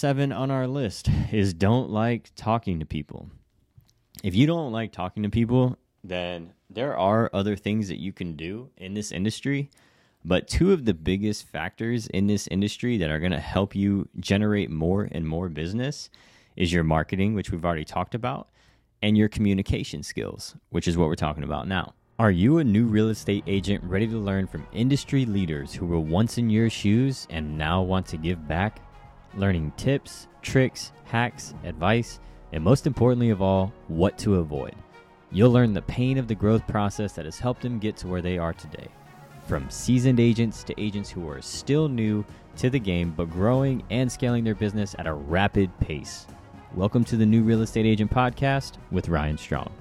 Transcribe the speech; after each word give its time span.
seven 0.00 0.32
on 0.32 0.50
our 0.50 0.66
list 0.66 1.10
is 1.30 1.52
don't 1.52 1.90
like 1.90 2.30
talking 2.34 2.80
to 2.80 2.86
people. 2.86 3.28
If 4.24 4.34
you 4.34 4.46
don't 4.46 4.72
like 4.72 4.92
talking 4.92 5.22
to 5.24 5.28
people, 5.28 5.76
then 6.02 6.54
there 6.70 6.96
are 6.96 7.28
other 7.34 7.54
things 7.54 7.88
that 7.88 8.00
you 8.00 8.10
can 8.10 8.34
do 8.34 8.70
in 8.78 8.94
this 8.94 9.12
industry. 9.12 9.68
But 10.24 10.48
two 10.48 10.72
of 10.72 10.86
the 10.86 10.94
biggest 10.94 11.46
factors 11.46 12.06
in 12.06 12.28
this 12.28 12.46
industry 12.46 12.96
that 12.96 13.10
are 13.10 13.18
going 13.18 13.32
to 13.32 13.40
help 13.40 13.76
you 13.76 14.08
generate 14.18 14.70
more 14.70 15.06
and 15.12 15.28
more 15.28 15.50
business 15.50 16.08
is 16.56 16.72
your 16.72 16.82
marketing, 16.82 17.34
which 17.34 17.50
we've 17.50 17.66
already 17.66 17.84
talked 17.84 18.14
about, 18.14 18.48
and 19.02 19.18
your 19.18 19.28
communication 19.28 20.02
skills, 20.02 20.56
which 20.70 20.88
is 20.88 20.96
what 20.96 21.08
we're 21.08 21.14
talking 21.14 21.44
about 21.44 21.68
now. 21.68 21.92
Are 22.18 22.30
you 22.30 22.56
a 22.56 22.64
new 22.64 22.86
real 22.86 23.10
estate 23.10 23.44
agent 23.46 23.84
ready 23.84 24.06
to 24.06 24.16
learn 24.16 24.46
from 24.46 24.66
industry 24.72 25.26
leaders 25.26 25.74
who 25.74 25.84
were 25.84 26.00
once 26.00 26.38
in 26.38 26.48
your 26.48 26.70
shoes 26.70 27.26
and 27.28 27.58
now 27.58 27.82
want 27.82 28.06
to 28.06 28.16
give 28.16 28.48
back? 28.48 28.80
Learning 29.36 29.72
tips, 29.76 30.26
tricks, 30.42 30.90
hacks, 31.04 31.54
advice, 31.62 32.18
and 32.52 32.64
most 32.64 32.84
importantly 32.84 33.30
of 33.30 33.40
all, 33.40 33.72
what 33.86 34.18
to 34.18 34.36
avoid. 34.36 34.74
You'll 35.30 35.52
learn 35.52 35.72
the 35.72 35.82
pain 35.82 36.18
of 36.18 36.26
the 36.26 36.34
growth 36.34 36.66
process 36.66 37.12
that 37.12 37.26
has 37.26 37.38
helped 37.38 37.62
them 37.62 37.78
get 37.78 37.96
to 37.98 38.08
where 38.08 38.22
they 38.22 38.38
are 38.38 38.52
today. 38.52 38.88
From 39.46 39.70
seasoned 39.70 40.18
agents 40.18 40.64
to 40.64 40.80
agents 40.80 41.10
who 41.10 41.28
are 41.28 41.40
still 41.40 41.88
new 41.88 42.24
to 42.56 42.70
the 42.70 42.80
game 42.80 43.14
but 43.16 43.30
growing 43.30 43.84
and 43.90 44.10
scaling 44.10 44.42
their 44.42 44.56
business 44.56 44.96
at 44.98 45.06
a 45.06 45.14
rapid 45.14 45.70
pace. 45.78 46.26
Welcome 46.74 47.04
to 47.04 47.16
the 47.16 47.26
New 47.26 47.44
Real 47.44 47.62
Estate 47.62 47.86
Agent 47.86 48.10
Podcast 48.10 48.78
with 48.90 49.08
Ryan 49.08 49.38
Strong. 49.38 49.72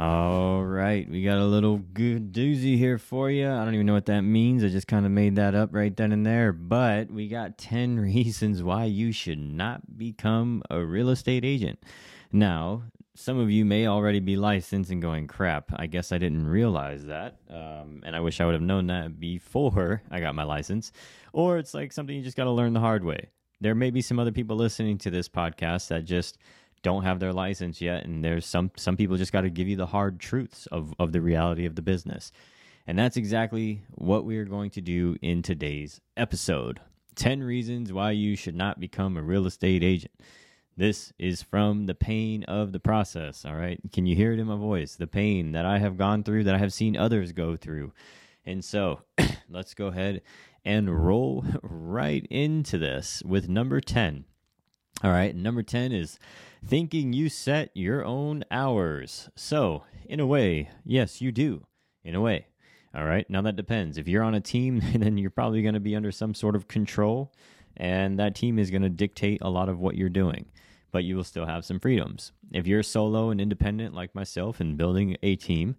All 0.00 0.64
right, 0.64 1.10
we 1.10 1.24
got 1.24 1.38
a 1.38 1.44
little 1.44 1.78
good 1.78 2.32
doozy 2.32 2.78
here 2.78 2.98
for 2.98 3.32
you. 3.32 3.50
I 3.50 3.64
don't 3.64 3.74
even 3.74 3.86
know 3.86 3.94
what 3.94 4.06
that 4.06 4.20
means. 4.20 4.62
I 4.62 4.68
just 4.68 4.86
kind 4.86 5.04
of 5.04 5.10
made 5.10 5.34
that 5.34 5.56
up 5.56 5.70
right 5.72 5.96
then 5.96 6.12
and 6.12 6.24
there. 6.24 6.52
But 6.52 7.10
we 7.10 7.26
got 7.26 7.58
10 7.58 7.98
reasons 8.14 8.62
why 8.62 8.84
you 8.84 9.10
should 9.10 9.40
not 9.40 9.98
become 9.98 10.62
a 10.70 10.84
real 10.84 11.10
estate 11.10 11.44
agent. 11.44 11.80
Now, 12.30 12.84
some 13.16 13.40
of 13.40 13.50
you 13.50 13.64
may 13.64 13.88
already 13.88 14.20
be 14.20 14.36
licensed 14.36 14.92
and 14.92 15.02
going, 15.02 15.26
crap, 15.26 15.72
I 15.74 15.88
guess 15.88 16.12
I 16.12 16.18
didn't 16.18 16.46
realize 16.46 17.06
that. 17.06 17.38
Um, 17.50 18.04
and 18.06 18.14
I 18.14 18.20
wish 18.20 18.40
I 18.40 18.44
would 18.44 18.54
have 18.54 18.62
known 18.62 18.86
that 18.86 19.18
before 19.18 20.00
I 20.12 20.20
got 20.20 20.36
my 20.36 20.44
license. 20.44 20.92
Or 21.32 21.58
it's 21.58 21.74
like 21.74 21.92
something 21.92 22.14
you 22.14 22.22
just 22.22 22.36
got 22.36 22.44
to 22.44 22.52
learn 22.52 22.72
the 22.72 22.78
hard 22.78 23.02
way. 23.02 23.30
There 23.60 23.74
may 23.74 23.90
be 23.90 24.02
some 24.02 24.20
other 24.20 24.30
people 24.30 24.56
listening 24.56 24.98
to 24.98 25.10
this 25.10 25.28
podcast 25.28 25.88
that 25.88 26.04
just 26.04 26.38
don't 26.82 27.04
have 27.04 27.20
their 27.20 27.32
license 27.32 27.80
yet 27.80 28.04
and 28.04 28.24
there's 28.24 28.46
some 28.46 28.70
some 28.76 28.96
people 28.96 29.16
just 29.16 29.32
got 29.32 29.42
to 29.42 29.50
give 29.50 29.68
you 29.68 29.76
the 29.76 29.86
hard 29.86 30.20
truths 30.20 30.66
of 30.66 30.94
of 30.98 31.12
the 31.12 31.20
reality 31.20 31.66
of 31.66 31.74
the 31.74 31.82
business. 31.82 32.32
And 32.86 32.98
that's 32.98 33.18
exactly 33.18 33.82
what 33.90 34.24
we 34.24 34.38
are 34.38 34.46
going 34.46 34.70
to 34.70 34.80
do 34.80 35.16
in 35.20 35.42
today's 35.42 36.00
episode. 36.16 36.80
10 37.16 37.42
reasons 37.42 37.92
why 37.92 38.12
you 38.12 38.34
should 38.34 38.54
not 38.54 38.80
become 38.80 39.16
a 39.16 39.22
real 39.22 39.44
estate 39.44 39.82
agent. 39.82 40.12
This 40.76 41.12
is 41.18 41.42
from 41.42 41.86
the 41.86 41.94
pain 41.94 42.44
of 42.44 42.72
the 42.72 42.80
process 42.80 43.44
all 43.44 43.56
right? 43.56 43.80
Can 43.92 44.06
you 44.06 44.16
hear 44.16 44.32
it 44.32 44.38
in 44.38 44.46
my 44.46 44.56
voice? 44.56 44.94
The 44.96 45.06
pain 45.06 45.52
that 45.52 45.66
i 45.66 45.78
have 45.78 45.96
gone 45.96 46.22
through 46.22 46.44
that 46.44 46.54
i 46.54 46.58
have 46.58 46.72
seen 46.72 46.96
others 46.96 47.32
go 47.32 47.56
through. 47.56 47.92
And 48.46 48.64
so 48.64 49.02
let's 49.50 49.74
go 49.74 49.88
ahead 49.88 50.22
and 50.64 51.04
roll 51.04 51.44
right 51.62 52.26
into 52.30 52.78
this 52.78 53.22
with 53.24 53.48
number 53.48 53.80
10 53.80 54.24
all 55.04 55.12
right, 55.12 55.34
number 55.34 55.62
10 55.62 55.92
is 55.92 56.18
thinking 56.66 57.12
you 57.12 57.28
set 57.28 57.70
your 57.72 58.04
own 58.04 58.44
hours. 58.50 59.30
So, 59.36 59.84
in 60.06 60.18
a 60.18 60.26
way, 60.26 60.70
yes, 60.84 61.20
you 61.20 61.30
do. 61.30 61.66
In 62.02 62.16
a 62.16 62.20
way. 62.20 62.46
All 62.92 63.04
right, 63.04 63.28
now 63.30 63.42
that 63.42 63.54
depends. 63.54 63.96
If 63.96 64.08
you're 64.08 64.24
on 64.24 64.34
a 64.34 64.40
team, 64.40 64.82
then 64.94 65.16
you're 65.18 65.30
probably 65.30 65.62
going 65.62 65.74
to 65.74 65.80
be 65.80 65.94
under 65.94 66.10
some 66.10 66.34
sort 66.34 66.56
of 66.56 66.66
control, 66.66 67.32
and 67.76 68.18
that 68.18 68.34
team 68.34 68.58
is 68.58 68.70
going 68.70 68.82
to 68.82 68.88
dictate 68.88 69.40
a 69.40 69.50
lot 69.50 69.68
of 69.68 69.78
what 69.78 69.94
you're 69.94 70.08
doing, 70.08 70.46
but 70.90 71.04
you 71.04 71.14
will 71.14 71.22
still 71.22 71.46
have 71.46 71.64
some 71.64 71.78
freedoms. 71.78 72.32
If 72.50 72.66
you're 72.66 72.82
solo 72.82 73.30
and 73.30 73.40
independent 73.40 73.94
like 73.94 74.16
myself 74.16 74.58
and 74.58 74.76
building 74.76 75.16
a 75.22 75.36
team, 75.36 75.76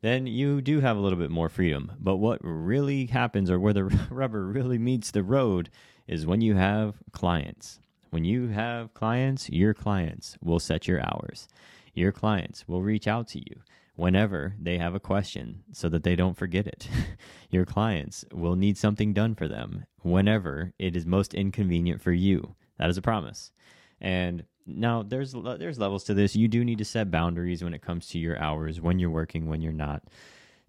then 0.00 0.26
you 0.26 0.62
do 0.62 0.80
have 0.80 0.96
a 0.96 1.00
little 1.00 1.18
bit 1.18 1.30
more 1.30 1.50
freedom. 1.50 1.92
But 2.00 2.16
what 2.16 2.38
really 2.42 3.04
happens, 3.04 3.50
or 3.50 3.60
where 3.60 3.74
the 3.74 3.84
rubber 4.10 4.46
really 4.46 4.78
meets 4.78 5.10
the 5.10 5.22
road, 5.22 5.68
is 6.06 6.24
when 6.24 6.40
you 6.40 6.54
have 6.54 6.96
clients. 7.12 7.80
When 8.12 8.24
you 8.24 8.48
have 8.48 8.92
clients, 8.92 9.48
your 9.48 9.72
clients 9.72 10.36
will 10.42 10.60
set 10.60 10.86
your 10.86 11.00
hours. 11.00 11.48
Your 11.94 12.12
clients 12.12 12.68
will 12.68 12.82
reach 12.82 13.08
out 13.08 13.26
to 13.28 13.38
you 13.38 13.62
whenever 13.96 14.54
they 14.60 14.76
have 14.76 14.94
a 14.94 15.00
question 15.00 15.62
so 15.72 15.88
that 15.88 16.02
they 16.02 16.14
don't 16.14 16.36
forget 16.36 16.66
it. 16.66 16.86
your 17.50 17.64
clients 17.64 18.26
will 18.30 18.54
need 18.54 18.76
something 18.76 19.14
done 19.14 19.34
for 19.34 19.48
them 19.48 19.86
whenever 20.02 20.74
it 20.78 20.94
is 20.94 21.06
most 21.06 21.32
inconvenient 21.32 22.02
for 22.02 22.12
you. 22.12 22.54
That 22.76 22.90
is 22.90 22.98
a 22.98 23.02
promise. 23.02 23.50
And 23.98 24.44
now 24.66 25.02
there's 25.02 25.32
there's 25.32 25.78
levels 25.78 26.04
to 26.04 26.12
this. 26.12 26.36
You 26.36 26.48
do 26.48 26.66
need 26.66 26.78
to 26.78 26.84
set 26.84 27.10
boundaries 27.10 27.64
when 27.64 27.72
it 27.72 27.80
comes 27.80 28.08
to 28.08 28.18
your 28.18 28.38
hours, 28.38 28.78
when 28.78 28.98
you're 28.98 29.08
working, 29.08 29.46
when 29.46 29.62
you're 29.62 29.72
not. 29.72 30.02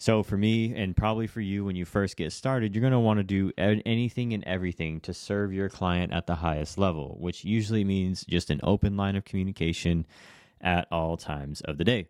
So 0.03 0.21
for 0.21 0.35
me, 0.35 0.75
and 0.75 0.97
probably 0.97 1.27
for 1.27 1.39
you, 1.39 1.63
when 1.63 1.77
you 1.77 1.85
first 1.85 2.17
get 2.17 2.33
started, 2.33 2.75
you're 2.75 2.81
going 2.81 2.91
to 2.91 2.99
want 2.99 3.19
to 3.19 3.23
do 3.23 3.53
anything 3.57 4.33
and 4.33 4.43
everything 4.43 4.99
to 4.99 5.13
serve 5.13 5.53
your 5.53 5.69
client 5.69 6.11
at 6.11 6.27
the 6.27 6.35
highest 6.35 6.77
level, 6.77 7.15
which 7.21 7.45
usually 7.45 7.85
means 7.85 8.25
just 8.25 8.49
an 8.49 8.59
open 8.63 8.97
line 8.97 9.15
of 9.15 9.23
communication 9.23 10.05
at 10.59 10.89
all 10.91 11.15
times 11.15 11.61
of 11.61 11.77
the 11.77 11.85
day. 11.85 12.09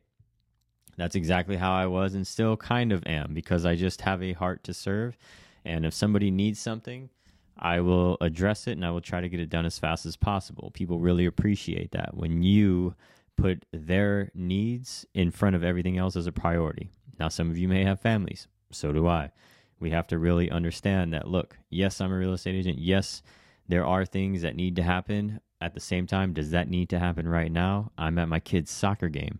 That's 0.97 1.13
exactly 1.13 1.55
how 1.55 1.71
I 1.71 1.85
was 1.85 2.15
and 2.15 2.25
still 2.25 2.57
kind 2.57 2.91
of 2.91 3.03
am 3.05 3.31
because 3.35 3.63
I 3.63 3.75
just 3.75 4.01
have 4.01 4.23
a 4.23 4.33
heart 4.33 4.63
to 4.63 4.73
serve. 4.73 5.15
And 5.63 5.85
if 5.85 5.93
somebody 5.93 6.31
needs 6.31 6.59
something, 6.59 7.11
I 7.59 7.81
will 7.81 8.17
address 8.21 8.65
it 8.65 8.71
and 8.71 8.83
I 8.83 8.89
will 8.89 9.01
try 9.01 9.21
to 9.21 9.29
get 9.29 9.39
it 9.39 9.51
done 9.51 9.67
as 9.67 9.77
fast 9.77 10.07
as 10.07 10.15
possible. 10.15 10.71
People 10.73 10.97
really 10.97 11.27
appreciate 11.27 11.91
that 11.91 12.17
when 12.17 12.41
you 12.41 12.95
put 13.37 13.65
their 13.71 14.31
needs 14.33 15.05
in 15.13 15.29
front 15.29 15.55
of 15.55 15.63
everything 15.63 15.99
else 15.99 16.15
as 16.15 16.25
a 16.25 16.31
priority. 16.31 16.89
Now, 17.19 17.29
some 17.29 17.49
of 17.49 17.57
you 17.57 17.67
may 17.67 17.83
have 17.83 17.99
families. 17.99 18.47
So 18.71 18.91
do 18.91 19.07
I. 19.07 19.31
We 19.79 19.91
have 19.91 20.07
to 20.07 20.17
really 20.17 20.49
understand 20.49 21.13
that 21.13 21.27
look, 21.27 21.57
yes, 21.69 21.99
I'm 21.99 22.11
a 22.11 22.17
real 22.17 22.33
estate 22.33 22.55
agent. 22.55 22.79
Yes, 22.79 23.21
there 23.67 23.85
are 23.85 24.05
things 24.05 24.41
that 24.41 24.55
need 24.55 24.75
to 24.77 24.83
happen. 24.83 25.39
At 25.61 25.73
the 25.73 25.79
same 25.79 26.07
time, 26.07 26.33
does 26.33 26.51
that 26.51 26.69
need 26.69 26.89
to 26.89 26.99
happen 26.99 27.27
right 27.27 27.51
now? 27.51 27.91
I'm 27.97 28.17
at 28.17 28.27
my 28.27 28.39
kid's 28.39 28.71
soccer 28.71 29.09
game. 29.09 29.39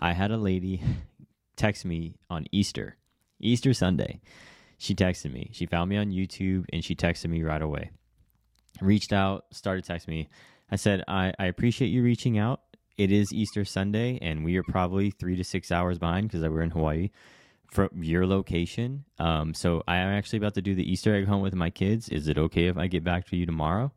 I 0.00 0.12
had 0.12 0.30
a 0.30 0.36
lady 0.36 0.82
text 1.56 1.84
me 1.84 2.14
on 2.28 2.46
Easter, 2.52 2.96
Easter 3.40 3.72
Sunday. 3.72 4.20
She 4.76 4.94
texted 4.94 5.32
me. 5.32 5.50
She 5.52 5.66
found 5.66 5.88
me 5.88 5.96
on 5.96 6.10
YouTube 6.10 6.66
and 6.72 6.84
she 6.84 6.94
texted 6.94 7.30
me 7.30 7.42
right 7.42 7.62
away. 7.62 7.90
Reached 8.80 9.12
out, 9.12 9.46
started 9.52 9.84
texting 9.84 10.08
me. 10.08 10.28
I 10.70 10.76
said, 10.76 11.04
I, 11.06 11.32
I 11.38 11.46
appreciate 11.46 11.88
you 11.88 12.02
reaching 12.02 12.36
out 12.36 12.62
it 12.96 13.10
is 13.10 13.32
Easter 13.32 13.64
Sunday, 13.64 14.18
and 14.20 14.44
we 14.44 14.56
are 14.56 14.62
probably 14.62 15.10
three 15.10 15.36
to 15.36 15.44
six 15.44 15.72
hours 15.72 15.98
behind 15.98 16.28
because 16.28 16.46
we're 16.48 16.62
in 16.62 16.70
Hawaii 16.70 17.10
from 17.72 17.88
your 18.02 18.26
location. 18.26 19.04
Um, 19.18 19.54
so 19.54 19.82
I 19.88 19.96
am 19.96 20.10
actually 20.10 20.36
about 20.36 20.54
to 20.54 20.62
do 20.62 20.74
the 20.74 20.90
Easter 20.90 21.14
egg 21.14 21.26
hunt 21.26 21.42
with 21.42 21.54
my 21.54 21.70
kids. 21.70 22.10
Is 22.10 22.28
it 22.28 22.36
okay 22.36 22.66
if 22.66 22.76
I 22.76 22.86
get 22.86 23.02
back 23.02 23.26
to 23.28 23.36
you 23.36 23.46
tomorrow? 23.46 23.92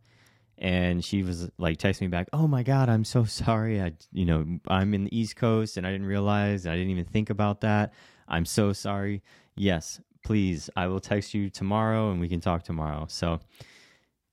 And 0.57 1.03
she 1.03 1.23
was 1.23 1.49
like 1.57 1.77
texting 1.77 2.01
me 2.01 2.07
back, 2.07 2.29
"Oh 2.31 2.47
my 2.47 2.63
god, 2.63 2.87
I'm 2.87 3.03
so 3.03 3.25
sorry. 3.25 3.81
I, 3.81 3.91
you 4.13 4.25
know, 4.25 4.59
I'm 4.69 4.93
in 4.93 5.03
the 5.03 5.17
East 5.17 5.35
Coast 5.35 5.75
and 5.75 5.85
I 5.85 5.91
didn't 5.91 6.07
realize. 6.07 6.65
And 6.65 6.73
I 6.73 6.77
didn't 6.77 6.91
even 6.91 7.05
think 7.05 7.29
about 7.29 7.61
that. 7.61 7.93
I'm 8.29 8.45
so 8.45 8.71
sorry. 8.71 9.21
Yes, 9.55 9.99
please, 10.23 10.69
I 10.75 10.87
will 10.87 11.01
text 11.01 11.33
you 11.33 11.49
tomorrow 11.49 12.11
and 12.11 12.21
we 12.21 12.29
can 12.29 12.39
talk 12.39 12.63
tomorrow." 12.63 13.05
So 13.09 13.41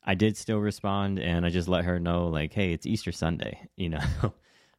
I 0.04 0.14
did 0.14 0.36
still 0.36 0.58
respond 0.58 1.18
and 1.18 1.44
I 1.44 1.50
just 1.50 1.68
let 1.68 1.84
her 1.84 1.98
know 1.98 2.28
like, 2.28 2.52
"Hey, 2.52 2.72
it's 2.72 2.86
Easter 2.86 3.10
Sunday," 3.10 3.68
you 3.76 3.88
know. 3.88 4.00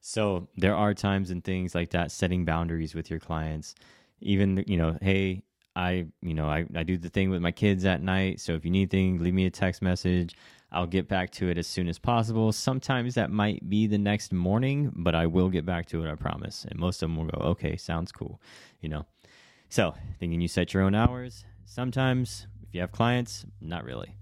So 0.05 0.49
there 0.57 0.75
are 0.75 0.93
times 0.93 1.31
and 1.31 1.41
things 1.41 1.73
like 1.73 1.91
that, 1.91 2.11
setting 2.11 2.43
boundaries 2.43 2.93
with 2.93 3.09
your 3.09 3.21
clients. 3.21 3.73
Even, 4.19 4.61
you 4.67 4.75
know, 4.75 4.97
hey, 5.01 5.43
I, 5.77 6.07
you 6.21 6.33
know, 6.33 6.47
I, 6.47 6.65
I 6.75 6.83
do 6.83 6.97
the 6.97 7.07
thing 7.07 7.29
with 7.29 7.41
my 7.41 7.51
kids 7.51 7.85
at 7.85 8.03
night. 8.03 8.41
So 8.41 8.51
if 8.51 8.65
you 8.65 8.69
need 8.69 8.91
things, 8.91 9.21
leave 9.21 9.33
me 9.33 9.45
a 9.45 9.49
text 9.49 9.81
message. 9.81 10.35
I'll 10.73 10.87
get 10.87 11.07
back 11.07 11.31
to 11.33 11.47
it 11.47 11.57
as 11.57 11.67
soon 11.67 11.87
as 11.87 11.99
possible. 11.99 12.51
Sometimes 12.51 13.15
that 13.15 13.31
might 13.31 13.69
be 13.69 13.87
the 13.87 13.97
next 13.97 14.33
morning, 14.33 14.91
but 14.93 15.15
I 15.15 15.25
will 15.25 15.47
get 15.47 15.65
back 15.65 15.85
to 15.87 16.03
it, 16.03 16.11
I 16.11 16.15
promise. 16.15 16.65
And 16.69 16.77
most 16.77 17.01
of 17.01 17.09
them 17.09 17.15
will 17.15 17.31
go, 17.31 17.39
okay, 17.51 17.77
sounds 17.77 18.11
cool, 18.11 18.41
you 18.81 18.89
know. 18.89 19.05
So 19.69 19.95
thinking 20.19 20.41
you 20.41 20.49
set 20.49 20.73
your 20.73 20.83
own 20.83 20.95
hours. 20.95 21.45
Sometimes 21.63 22.45
if 22.67 22.75
you 22.75 22.81
have 22.81 22.91
clients, 22.91 23.45
not 23.61 23.85
really. 23.85 24.17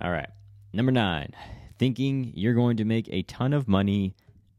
All 0.00 0.10
right. 0.10 0.30
Number 0.72 0.90
nine, 0.90 1.34
thinking 1.78 2.32
you're 2.34 2.54
going 2.54 2.78
to 2.78 2.86
make 2.86 3.10
a 3.10 3.24
ton 3.24 3.52
of 3.52 3.68
money 3.68 4.14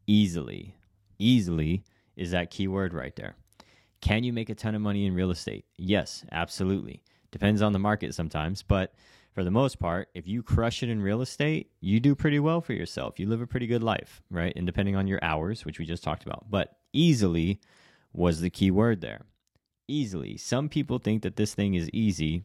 easily. 0.09 0.75
Easily 1.19 1.83
is 2.17 2.31
that 2.31 2.49
key 2.49 2.67
word 2.67 2.93
right 2.93 3.15
there. 3.15 3.35
Can 4.01 4.23
you 4.23 4.33
make 4.33 4.49
a 4.49 4.55
ton 4.55 4.73
of 4.73 4.81
money 4.81 5.05
in 5.05 5.13
real 5.13 5.29
estate? 5.29 5.65
Yes, 5.77 6.25
absolutely. 6.31 7.03
Depends 7.31 7.61
on 7.61 7.73
the 7.73 7.79
market 7.79 8.15
sometimes, 8.15 8.63
but 8.63 8.95
for 9.33 9.43
the 9.43 9.51
most 9.51 9.79
part, 9.79 10.09
if 10.15 10.27
you 10.27 10.41
crush 10.41 10.81
it 10.81 10.89
in 10.89 11.01
real 11.01 11.21
estate, 11.21 11.69
you 11.79 11.99
do 11.99 12.15
pretty 12.15 12.39
well 12.39 12.59
for 12.59 12.73
yourself. 12.73 13.19
You 13.19 13.27
live 13.27 13.41
a 13.41 13.47
pretty 13.47 13.67
good 13.67 13.83
life, 13.83 14.23
right? 14.31 14.51
And 14.55 14.65
depending 14.65 14.95
on 14.95 15.05
your 15.05 15.19
hours, 15.21 15.63
which 15.63 15.77
we 15.77 15.85
just 15.85 16.03
talked 16.03 16.25
about. 16.25 16.49
But 16.49 16.77
easily 16.91 17.59
was 18.11 18.41
the 18.41 18.49
key 18.49 18.71
word 18.71 19.01
there. 19.01 19.21
Easily. 19.87 20.37
Some 20.37 20.69
people 20.69 20.97
think 20.97 21.21
that 21.21 21.35
this 21.35 21.53
thing 21.53 21.75
is 21.75 21.89
easy, 21.91 22.43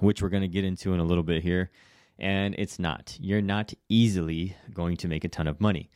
which 0.00 0.20
we're 0.20 0.28
going 0.28 0.42
to 0.42 0.48
get 0.48 0.64
into 0.64 0.92
in 0.92 1.00
a 1.00 1.04
little 1.04 1.22
bit 1.22 1.42
here. 1.42 1.70
And 2.18 2.54
it's 2.58 2.78
not. 2.78 3.16
You're 3.18 3.40
not 3.40 3.72
easily 3.88 4.54
going 4.74 4.98
to 4.98 5.08
make 5.08 5.24
a 5.24 5.28
ton 5.28 5.46
of 5.46 5.60
money. 5.60 5.90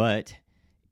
But 0.00 0.36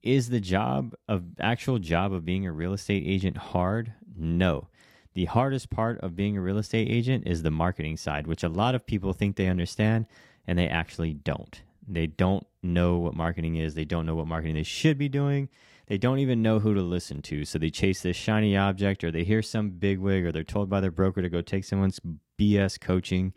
is 0.03 0.29
the 0.29 0.39
job 0.39 0.95
of 1.09 1.25
actual 1.41 1.79
job 1.79 2.13
of 2.13 2.27
being 2.27 2.47
a 2.47 2.53
real 2.53 2.75
estate 2.75 3.05
agent 3.07 3.39
hard? 3.39 3.95
No. 4.15 4.69
The 5.15 5.25
hardest 5.25 5.71
part 5.71 5.99
of 6.01 6.15
being 6.15 6.37
a 6.37 6.43
real 6.43 6.59
estate 6.59 6.91
agent 6.91 7.27
is 7.27 7.43
the 7.43 7.51
marketing 7.51 7.97
side, 7.97 8.27
which 8.27 8.43
a 8.43 8.51
lot 8.51 8.75
of 8.75 8.85
people 8.85 9.15
think 9.15 9.37
they 9.37 9.47
understand 9.47 10.05
and 10.47 10.59
they 10.59 10.69
actually 10.69 11.15
don't. 11.15 11.63
They 11.89 12.07
don't 12.07 12.47
know 12.63 12.99
what 12.99 13.15
marketing 13.15 13.57
is. 13.57 13.73
They 13.73 13.87
don't 13.87 14.05
know 14.05 14.15
what 14.15 14.27
marketing 14.27 14.57
they 14.57 14.63
should 14.63 14.99
be 14.99 15.09
doing. 15.09 15.49
They 15.87 15.97
don't 15.97 16.19
even 16.19 16.43
know 16.43 16.59
who 16.59 16.75
to 16.75 16.83
listen 16.83 17.23
to. 17.23 17.47
So 17.47 17.59
they 17.59 17.71
chase 17.71 18.03
this 18.03 18.15
shiny 18.15 18.59
object 18.59 19.03
or 19.05 19.11
they 19.11 19.25
hear 19.25 19.41
some 19.41 19.71
bigwig 19.71 20.27
or 20.27 20.33
they're 20.33 20.45
told 20.45 20.69
by 20.69 20.83
their 20.83 20.91
broker 20.91 21.23
to 21.23 21.31
go 21.31 21.41
take 21.41 21.65
someone's 21.65 21.99
BS 22.39 22.79
coaching 22.79 23.33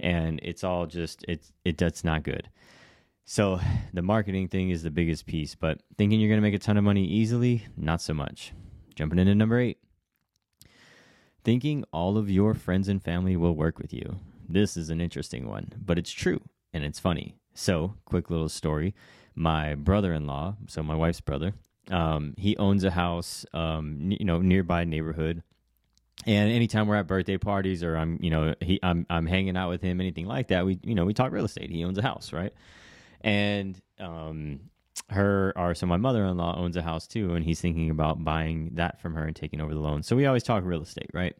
and 0.00 0.40
it's 0.42 0.64
all 0.64 0.86
just 0.86 1.24
it's 1.28 1.52
it 1.64 1.78
that's 1.78 2.02
not 2.02 2.24
good. 2.24 2.48
So 3.24 3.60
the 3.92 4.02
marketing 4.02 4.48
thing 4.48 4.70
is 4.70 4.82
the 4.82 4.90
biggest 4.90 5.26
piece, 5.26 5.54
but 5.54 5.80
thinking 5.96 6.20
you're 6.20 6.28
going 6.28 6.40
to 6.40 6.42
make 6.42 6.54
a 6.54 6.58
ton 6.58 6.76
of 6.76 6.84
money 6.84 7.04
easily, 7.04 7.66
not 7.76 8.00
so 8.00 8.14
much. 8.14 8.52
Jumping 8.94 9.18
into 9.18 9.34
number 9.34 9.58
8. 9.58 9.78
Thinking 11.44 11.84
all 11.92 12.18
of 12.18 12.30
your 12.30 12.54
friends 12.54 12.88
and 12.88 13.02
family 13.02 13.36
will 13.36 13.54
work 13.54 13.78
with 13.78 13.92
you. 13.92 14.16
This 14.48 14.76
is 14.76 14.90
an 14.90 15.00
interesting 15.00 15.48
one, 15.48 15.72
but 15.84 15.98
it's 15.98 16.10
true 16.12 16.40
and 16.72 16.84
it's 16.84 16.98
funny. 16.98 17.36
So, 17.54 17.94
quick 18.04 18.30
little 18.30 18.48
story. 18.48 18.94
My 19.34 19.74
brother-in-law, 19.74 20.56
so 20.68 20.82
my 20.82 20.94
wife's 20.94 21.20
brother, 21.20 21.54
um, 21.90 22.34
he 22.36 22.56
owns 22.58 22.84
a 22.84 22.90
house, 22.90 23.46
um, 23.54 23.98
you 24.18 24.24
know, 24.24 24.40
nearby 24.40 24.84
neighborhood. 24.84 25.42
And 26.26 26.52
anytime 26.52 26.86
we're 26.86 26.96
at 26.96 27.06
birthday 27.06 27.38
parties 27.38 27.82
or 27.82 27.96
I'm, 27.96 28.18
you 28.20 28.30
know, 28.30 28.54
he, 28.60 28.78
I'm, 28.82 29.06
I'm 29.10 29.26
hanging 29.26 29.56
out 29.56 29.70
with 29.70 29.82
him, 29.82 30.00
anything 30.00 30.26
like 30.26 30.48
that, 30.48 30.66
we, 30.66 30.78
you 30.82 30.94
know, 30.94 31.04
we 31.04 31.14
talk 31.14 31.32
real 31.32 31.44
estate. 31.44 31.70
He 31.70 31.84
owns 31.84 31.98
a 31.98 32.02
house, 32.02 32.32
right? 32.32 32.52
And 33.22 33.80
um, 33.98 34.60
her, 35.10 35.52
or 35.56 35.74
so 35.74 35.86
my 35.86 35.96
mother-in-law 35.96 36.56
owns 36.58 36.76
a 36.76 36.82
house 36.82 37.06
too, 37.06 37.34
and 37.34 37.44
he's 37.44 37.60
thinking 37.60 37.90
about 37.90 38.24
buying 38.24 38.70
that 38.74 39.00
from 39.00 39.14
her 39.14 39.24
and 39.24 39.34
taking 39.34 39.60
over 39.60 39.72
the 39.72 39.80
loan. 39.80 40.02
So 40.02 40.16
we 40.16 40.26
always 40.26 40.42
talk 40.42 40.64
real 40.64 40.82
estate, 40.82 41.10
right? 41.14 41.36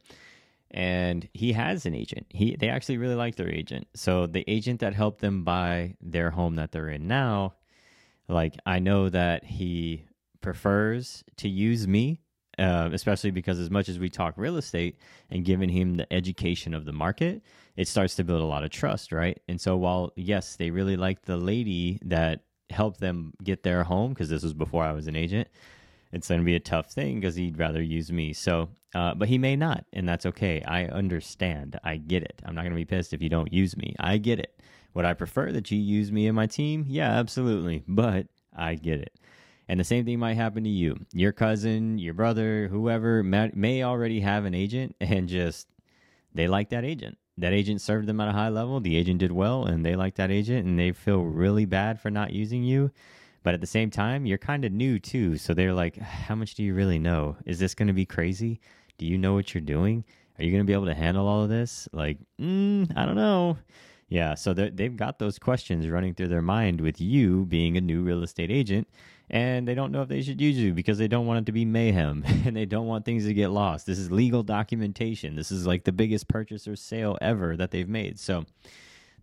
and 0.73 1.29
he 1.35 1.53
has 1.53 1.85
an 1.85 1.95
agent. 1.95 2.27
He 2.31 2.57
they 2.57 2.69
actually 2.69 2.97
really 2.97 3.15
like 3.15 3.37
their 3.37 3.51
agent. 3.51 3.87
So 3.95 4.27
the 4.27 4.45
agent 4.49 4.81
that 4.81 4.95
helped 4.95 5.21
them 5.21 5.45
buy 5.45 5.97
their 6.01 6.31
home 6.31 6.57
that 6.57 6.73
they're 6.73 6.89
in 6.89 7.07
now, 7.07 7.55
like 8.29 8.57
I 8.65 8.79
know 8.79 9.09
that 9.11 9.45
he 9.45 10.07
prefers 10.41 11.25
to 11.37 11.49
use 11.49 11.87
me, 11.87 12.21
uh, 12.59 12.89
especially 12.93 13.31
because 13.31 13.59
as 13.59 13.71
much 13.71 13.89
as 13.89 13.99
we 13.99 14.09
talk 14.09 14.35
real 14.37 14.57
estate 14.57 14.99
and 15.31 15.45
giving 15.45 15.69
him 15.69 15.97
the 15.97 16.11
education 16.13 16.73
of 16.73 16.87
the 16.87 16.93
market, 16.93 17.43
it 17.77 17.89
starts 17.89 18.15
to 18.17 18.25
build 18.25 18.43
a 18.43 18.47
lot 18.47 18.65
of 18.65 18.71
trust, 18.71 19.13
right? 19.13 19.41
And 19.49 19.61
so 19.61 19.77
while 19.77 20.13
yes, 20.17 20.57
they 20.57 20.71
really 20.71 20.97
like 20.97 21.23
the 21.23 21.37
lady 21.37 21.99
that 22.05 22.45
helped 22.71 23.01
them 23.01 23.33
get 23.43 23.63
their 23.63 23.85
home 23.85 24.13
because 24.13 24.29
this 24.29 24.43
was 24.43 24.55
before 24.55 24.85
I 24.85 24.93
was 24.93 25.07
an 25.07 25.17
agent 25.17 25.49
it's 26.13 26.29
going 26.29 26.41
to 26.41 26.45
be 26.45 26.55
a 26.55 26.61
tough 26.61 26.91
thing 26.91 27.19
because 27.19 27.35
he'd 27.35 27.59
rather 27.59 27.83
use 27.83 28.13
me. 28.13 28.33
So, 28.33 28.69
uh, 28.95 29.15
but 29.15 29.29
he 29.29 29.39
may 29.39 29.57
not, 29.57 29.87
and 29.93 30.07
that's 30.07 30.27
okay. 30.27 30.63
I 30.63 30.85
understand. 30.85 31.81
I 31.83 31.97
get 31.97 32.23
it. 32.23 32.41
I'm 32.45 32.55
not 32.55 32.63
going 32.63 32.73
to 32.73 32.77
be 32.77 32.85
pissed 32.85 33.15
if 33.15 33.23
you 33.23 33.31
don't 33.31 33.53
use 33.53 33.77
me. 33.77 33.97
I 33.99 34.19
get 34.19 34.39
it. 34.39 34.61
Would 34.95 35.07
I 35.07 35.15
prefer 35.15 35.51
that 35.53 35.71
you 35.71 35.79
use 35.79 36.13
me 36.13 36.27
and 36.27 36.37
my 36.37 36.47
team? 36.47 36.85
Yeah, 36.87 37.11
absolutely. 37.11 37.83
But 37.89 38.27
I 38.55 38.75
get 38.75 39.01
it. 39.01 39.19
And 39.69 39.81
the 39.81 39.85
same 39.85 40.05
thing 40.05 40.19
might 40.19 40.35
happen 40.35 40.65
to 40.65 40.71
you. 40.71 40.97
Your 41.15 41.33
cousin, 41.33 41.97
your 41.99 42.13
brother, 42.13 42.69
whoever 42.69 43.23
may 43.23 43.83
already 43.83 44.21
have 44.21 44.45
an 44.45 44.55
agent 44.55 44.95
and 45.01 45.29
just 45.29 45.67
they 46.35 46.47
like 46.47 46.69
that 46.71 46.85
agent. 46.85 47.17
That 47.39 47.53
agent 47.53 47.81
served 47.81 48.07
them 48.07 48.21
at 48.21 48.29
a 48.29 48.33
high 48.33 48.51
level. 48.51 48.81
The 48.81 48.97
agent 48.97 49.19
did 49.19 49.33
well 49.33 49.65
and 49.65 49.85
they 49.85 49.97
like 49.97 50.17
that 50.17 50.31
agent 50.31 50.67
and 50.67 50.79
they 50.79 50.93
feel 50.93 51.23
really 51.23 51.65
bad 51.65 52.01
for 52.01 52.11
not 52.11 52.33
using 52.33 52.63
you 52.63 52.91
but 53.43 53.55
at 53.55 53.61
the 53.61 53.67
same 53.67 53.91
time, 53.91 54.25
you're 54.25 54.39
kind 54.39 54.65
of 54.65 54.73
new 54.73 54.99
too. 54.99 55.37
So 55.37 55.53
they're 55.55 55.73
like, 55.73 55.97
how 55.97 56.35
much 56.35 56.55
do 56.55 56.63
you 56.63 56.75
really 56.75 56.99
know? 56.99 57.37
Is 57.45 57.59
this 57.59 57.75
going 57.75 57.89
to 57.89 57.95
be 57.95 58.07
crazy? 58.07 58.61
Do 58.99 59.07
you 59.07 59.19
know 59.19 59.35
what 59.35 59.53
you're 59.55 59.63
doing? 59.63 60.05
Are 60.39 60.45
you 60.45 60.51
going 60.51 60.63
to 60.63 60.67
be 60.67 60.73
able 60.73 60.87
to 60.87 60.95
handle 60.95 61.27
all 61.27 61.43
of 61.43 61.49
this? 61.49 61.89
Like, 61.93 62.19
mm, 62.41 62.91
I 62.97 63.05
don't 63.05 63.17
know. 63.17 63.59
Yeah, 64.09 64.35
so 64.35 64.53
they've 64.53 64.97
got 64.97 65.19
those 65.19 65.39
questions 65.39 65.89
running 65.89 66.15
through 66.15 66.29
their 66.29 66.43
mind 66.43 66.83
with 66.83 67.01
you 67.01 67.47
being 67.47 67.77
a 67.77 67.81
new 67.81 68.03
real 68.03 68.23
estate 68.23 68.51
agent, 68.51 68.87
and 69.33 69.67
they 69.67 69.75
don't 69.75 69.93
know 69.93 70.03
if 70.03 70.09
they 70.09 70.21
should 70.21 70.41
use 70.41 70.59
you 70.59 70.75
because 70.75 70.99
they 70.99 71.09
don't 71.09 71.27
want 71.27 71.41
it 71.41 71.47
to 71.47 71.53
be 71.53 71.65
mayhem 71.65 72.23
and 72.45 72.55
they 72.55 72.67
don't 72.67 72.87
want 72.87 73.05
things 73.05 73.25
to 73.25 73.35
get 73.35 73.51
lost. 73.51 73.87
This 73.87 73.99
is 73.99 74.13
legal 74.13 74.43
documentation. 74.43 75.35
This 75.35 75.51
is 75.51 75.67
like 75.67 75.85
the 75.85 75.93
biggest 75.93 76.29
purchase 76.29 76.69
or 76.69 76.77
sale 76.77 77.17
ever 77.23 77.57
that 77.57 77.71
they've 77.71 77.89
made. 77.89 78.21
So 78.21 78.45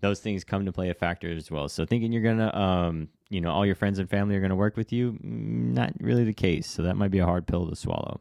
those 0.02 0.20
things 0.20 0.44
come 0.44 0.66
to 0.66 0.72
play 0.72 0.90
a 0.90 0.94
factor 0.96 1.30
as 1.30 1.52
well. 1.52 1.70
So 1.70 1.86
thinking 1.86 2.12
you're 2.12 2.24
gonna, 2.24 2.56
um, 2.56 3.10
you 3.30 3.40
know, 3.40 3.52
all 3.52 3.66
your 3.66 3.76
friends 3.76 4.00
and 4.00 4.10
family 4.10 4.36
are 4.36 4.42
gonna 4.42 4.56
work 4.56 4.78
with 4.78 4.92
you, 4.92 5.14
mm, 5.14 5.74
not 5.74 5.94
really 6.00 6.24
the 6.24 6.34
case. 6.34 6.68
So 6.68 6.82
that 6.84 6.98
might 6.98 7.12
be 7.12 7.20
a 7.20 7.26
hard 7.26 7.46
pill 7.46 7.70
to 7.70 7.76
swallow. 7.76 8.20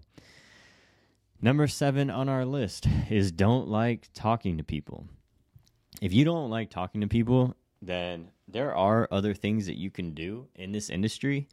Number 1.41 1.69
seven 1.69 2.11
on 2.11 2.29
our 2.29 2.45
list 2.45 2.87
is 3.09 3.33
don't 3.33 3.69
like 3.69 4.09
talking 4.13 4.59
to 4.59 4.65
people. 4.65 5.07
If 6.03 6.13
you 6.13 6.25
don't 6.25 6.51
like 6.51 6.69
talking 6.69 7.01
to 7.01 7.07
people, 7.07 7.55
then 7.81 8.31
there 8.49 8.75
are 8.75 9.09
other 9.11 9.35
things 9.35 9.67
that 9.67 9.79
you 9.79 9.91
can 9.91 10.15
do 10.15 10.49
in 10.57 10.73
this 10.73 10.91
industry. 10.91 11.49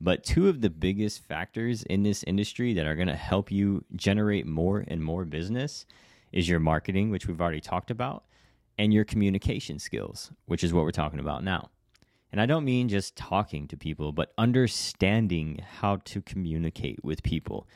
But 0.00 0.24
two 0.24 0.48
of 0.48 0.60
the 0.60 0.70
biggest 0.70 1.24
factors 1.24 1.82
in 1.84 2.02
this 2.02 2.22
industry 2.24 2.74
that 2.74 2.86
are 2.86 2.94
going 2.94 3.08
to 3.08 3.16
help 3.16 3.50
you 3.50 3.84
generate 3.94 4.46
more 4.46 4.84
and 4.86 5.02
more 5.02 5.24
business 5.24 5.86
is 6.32 6.48
your 6.48 6.60
marketing, 6.60 7.10
which 7.10 7.26
we've 7.26 7.40
already 7.40 7.60
talked 7.60 7.90
about, 7.90 8.24
and 8.78 8.92
your 8.92 9.04
communication 9.04 9.78
skills, 9.78 10.30
which 10.44 10.62
is 10.62 10.72
what 10.72 10.84
we're 10.84 10.90
talking 10.90 11.20
about 11.20 11.42
now. 11.42 11.70
And 12.30 12.40
I 12.40 12.46
don't 12.46 12.64
mean 12.64 12.88
just 12.88 13.16
talking 13.16 13.66
to 13.68 13.76
people, 13.76 14.12
but 14.12 14.34
understanding 14.36 15.62
how 15.78 15.96
to 16.04 16.20
communicate 16.20 17.02
with 17.02 17.22
people. 17.22 17.66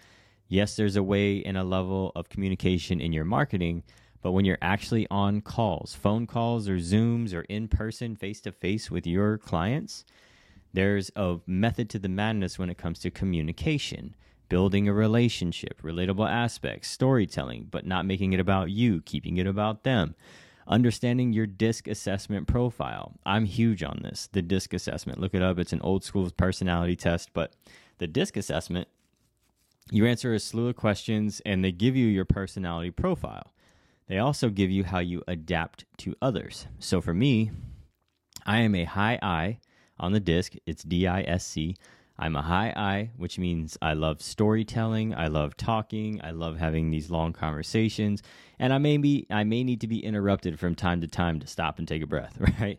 Yes, 0.49 0.77
there's 0.77 0.97
a 0.97 1.03
way 1.03 1.43
and 1.45 1.57
a 1.57 1.65
level 1.65 2.13
of 2.15 2.29
communication 2.29 3.01
in 3.01 3.13
your 3.13 3.25
marketing, 3.25 3.85
but 4.21 4.33
when 4.33 4.45
you're 4.45 4.59
actually 4.61 5.07
on 5.11 5.41
calls, 5.41 5.95
phone 5.95 6.27
calls 6.27 6.69
or 6.69 6.77
Zooms 6.77 7.33
or 7.33 7.43
in 7.43 7.69
person, 7.69 8.17
face 8.17 8.41
to 8.43 8.53
face 8.53 8.91
with 8.91 9.07
your 9.07 9.39
clients, 9.39 10.05
there's 10.73 11.11
a 11.17 11.39
method 11.47 11.91
to 11.91 11.99
the 11.99 12.09
madness 12.09 12.59
when 12.59 12.71
it 12.71 12.79
comes 12.79 12.99
to 13.01 13.11
communication, 13.11 14.15
building 14.49 14.89
a 14.89 14.93
relationship, 14.93 15.81
relatable 15.83 16.31
aspects, 16.31 16.89
storytelling, 16.89 17.69
but 17.71 17.87
not 17.87 18.07
making 18.07 18.33
it 18.33 18.41
about 18.41 18.71
you, 18.71 19.01
keeping 19.03 19.37
it 19.37 19.47
about 19.47 19.85
them 19.85 20.15
understanding 20.71 21.33
your 21.33 21.47
disc 21.47 21.89
assessment 21.89 22.47
profile. 22.47 23.13
I'm 23.27 23.45
huge 23.45 23.83
on 23.83 24.01
this, 24.03 24.29
the 24.33 24.41
disc 24.41 24.73
assessment. 24.73 25.19
Look 25.19 25.35
it 25.35 25.43
up. 25.43 25.59
It's 25.59 25.73
an 25.73 25.81
old 25.83 26.05
school 26.05 26.31
personality 26.31 26.97
test, 26.97 27.33
but 27.35 27.53
the 27.99 28.07
disc 28.07 28.37
assessment, 28.37 28.89
you 29.91 30.07
answer 30.07 30.33
a 30.33 30.39
slew 30.39 30.69
of 30.69 30.77
questions 30.77 31.43
and 31.45 31.65
they 31.65 31.73
give 31.73 31.97
you 31.97 32.07
your 32.07 32.25
personality 32.25 32.93
profile. 32.93 33.53
They 34.07 34.19
also 34.19 34.49
give 34.49 34.71
you 34.71 34.85
how 34.85 35.01
you 35.01 35.23
adapt 35.27 35.85
to 35.99 36.15
others. 36.23 36.67
So 36.79 37.01
for 37.01 37.13
me, 37.13 37.51
I 38.47 38.61
am 38.61 38.75
a 38.75 38.85
high 38.85 39.19
I 39.21 39.59
on 40.01 40.13
the 40.13 40.21
disc. 40.21 40.55
It's 40.67 40.83
D 40.83 41.07
I 41.07 41.23
S 41.23 41.47
C. 41.47 41.77
I'm 42.19 42.37
a 42.37 42.43
high 42.43 42.73
I, 42.77 43.11
which 43.17 43.39
means 43.39 43.79
I 43.81 43.95
love 43.95 44.21
storytelling, 44.21 45.15
I 45.15 45.29
love 45.29 45.57
talking, 45.57 46.21
I 46.23 46.33
love 46.33 46.59
having 46.59 46.91
these 46.91 47.11
long 47.11 47.33
conversations, 47.33 48.23
and 48.59 48.75
I 48.75 48.79
may 48.79 48.99
be 48.99 49.27
I 49.31 49.45
may 49.45 49.65
need 49.65 49.81
to 49.81 49.87
be 49.87 50.05
interrupted 50.05 50.59
from 50.59 50.75
time 50.75 51.01
to 51.01 51.07
time 51.07 51.41
to 51.41 51.47
stop 51.47 51.79
and 51.79 51.89
take 51.89 52.03
a 52.03 52.07
breath, 52.07 52.37
right? 52.61 52.79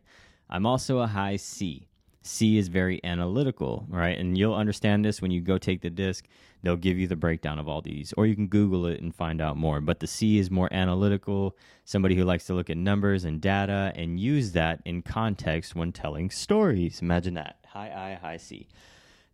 I'm 0.49 0.65
also 0.65 0.99
a 0.99 1.07
high 1.07 1.37
C. 1.37 1.87
C 2.23 2.57
is 2.57 2.67
very 2.67 3.03
analytical, 3.03 3.85
right? 3.89 4.17
And 4.17 4.37
you'll 4.37 4.53
understand 4.53 5.03
this 5.03 5.21
when 5.21 5.31
you 5.31 5.41
go 5.41 5.57
take 5.57 5.81
the 5.81 5.89
disc. 5.89 6.27
They'll 6.61 6.75
give 6.75 6.97
you 6.97 7.07
the 7.07 7.15
breakdown 7.15 7.57
of 7.57 7.67
all 7.67 7.81
these, 7.81 8.13
or 8.15 8.27
you 8.27 8.35
can 8.35 8.47
Google 8.47 8.85
it 8.85 9.01
and 9.01 9.13
find 9.13 9.41
out 9.41 9.57
more. 9.57 9.81
But 9.81 9.99
the 9.99 10.07
C 10.07 10.37
is 10.37 10.51
more 10.51 10.71
analytical, 10.71 11.57
somebody 11.85 12.15
who 12.15 12.23
likes 12.23 12.45
to 12.45 12.53
look 12.53 12.69
at 12.69 12.77
numbers 12.77 13.25
and 13.25 13.41
data 13.41 13.91
and 13.95 14.19
use 14.19 14.51
that 14.51 14.81
in 14.85 15.01
context 15.01 15.75
when 15.75 15.91
telling 15.91 16.29
stories. 16.29 17.01
Imagine 17.01 17.33
that. 17.35 17.57
High 17.65 18.11
I, 18.11 18.25
high 18.25 18.37
C. 18.37 18.67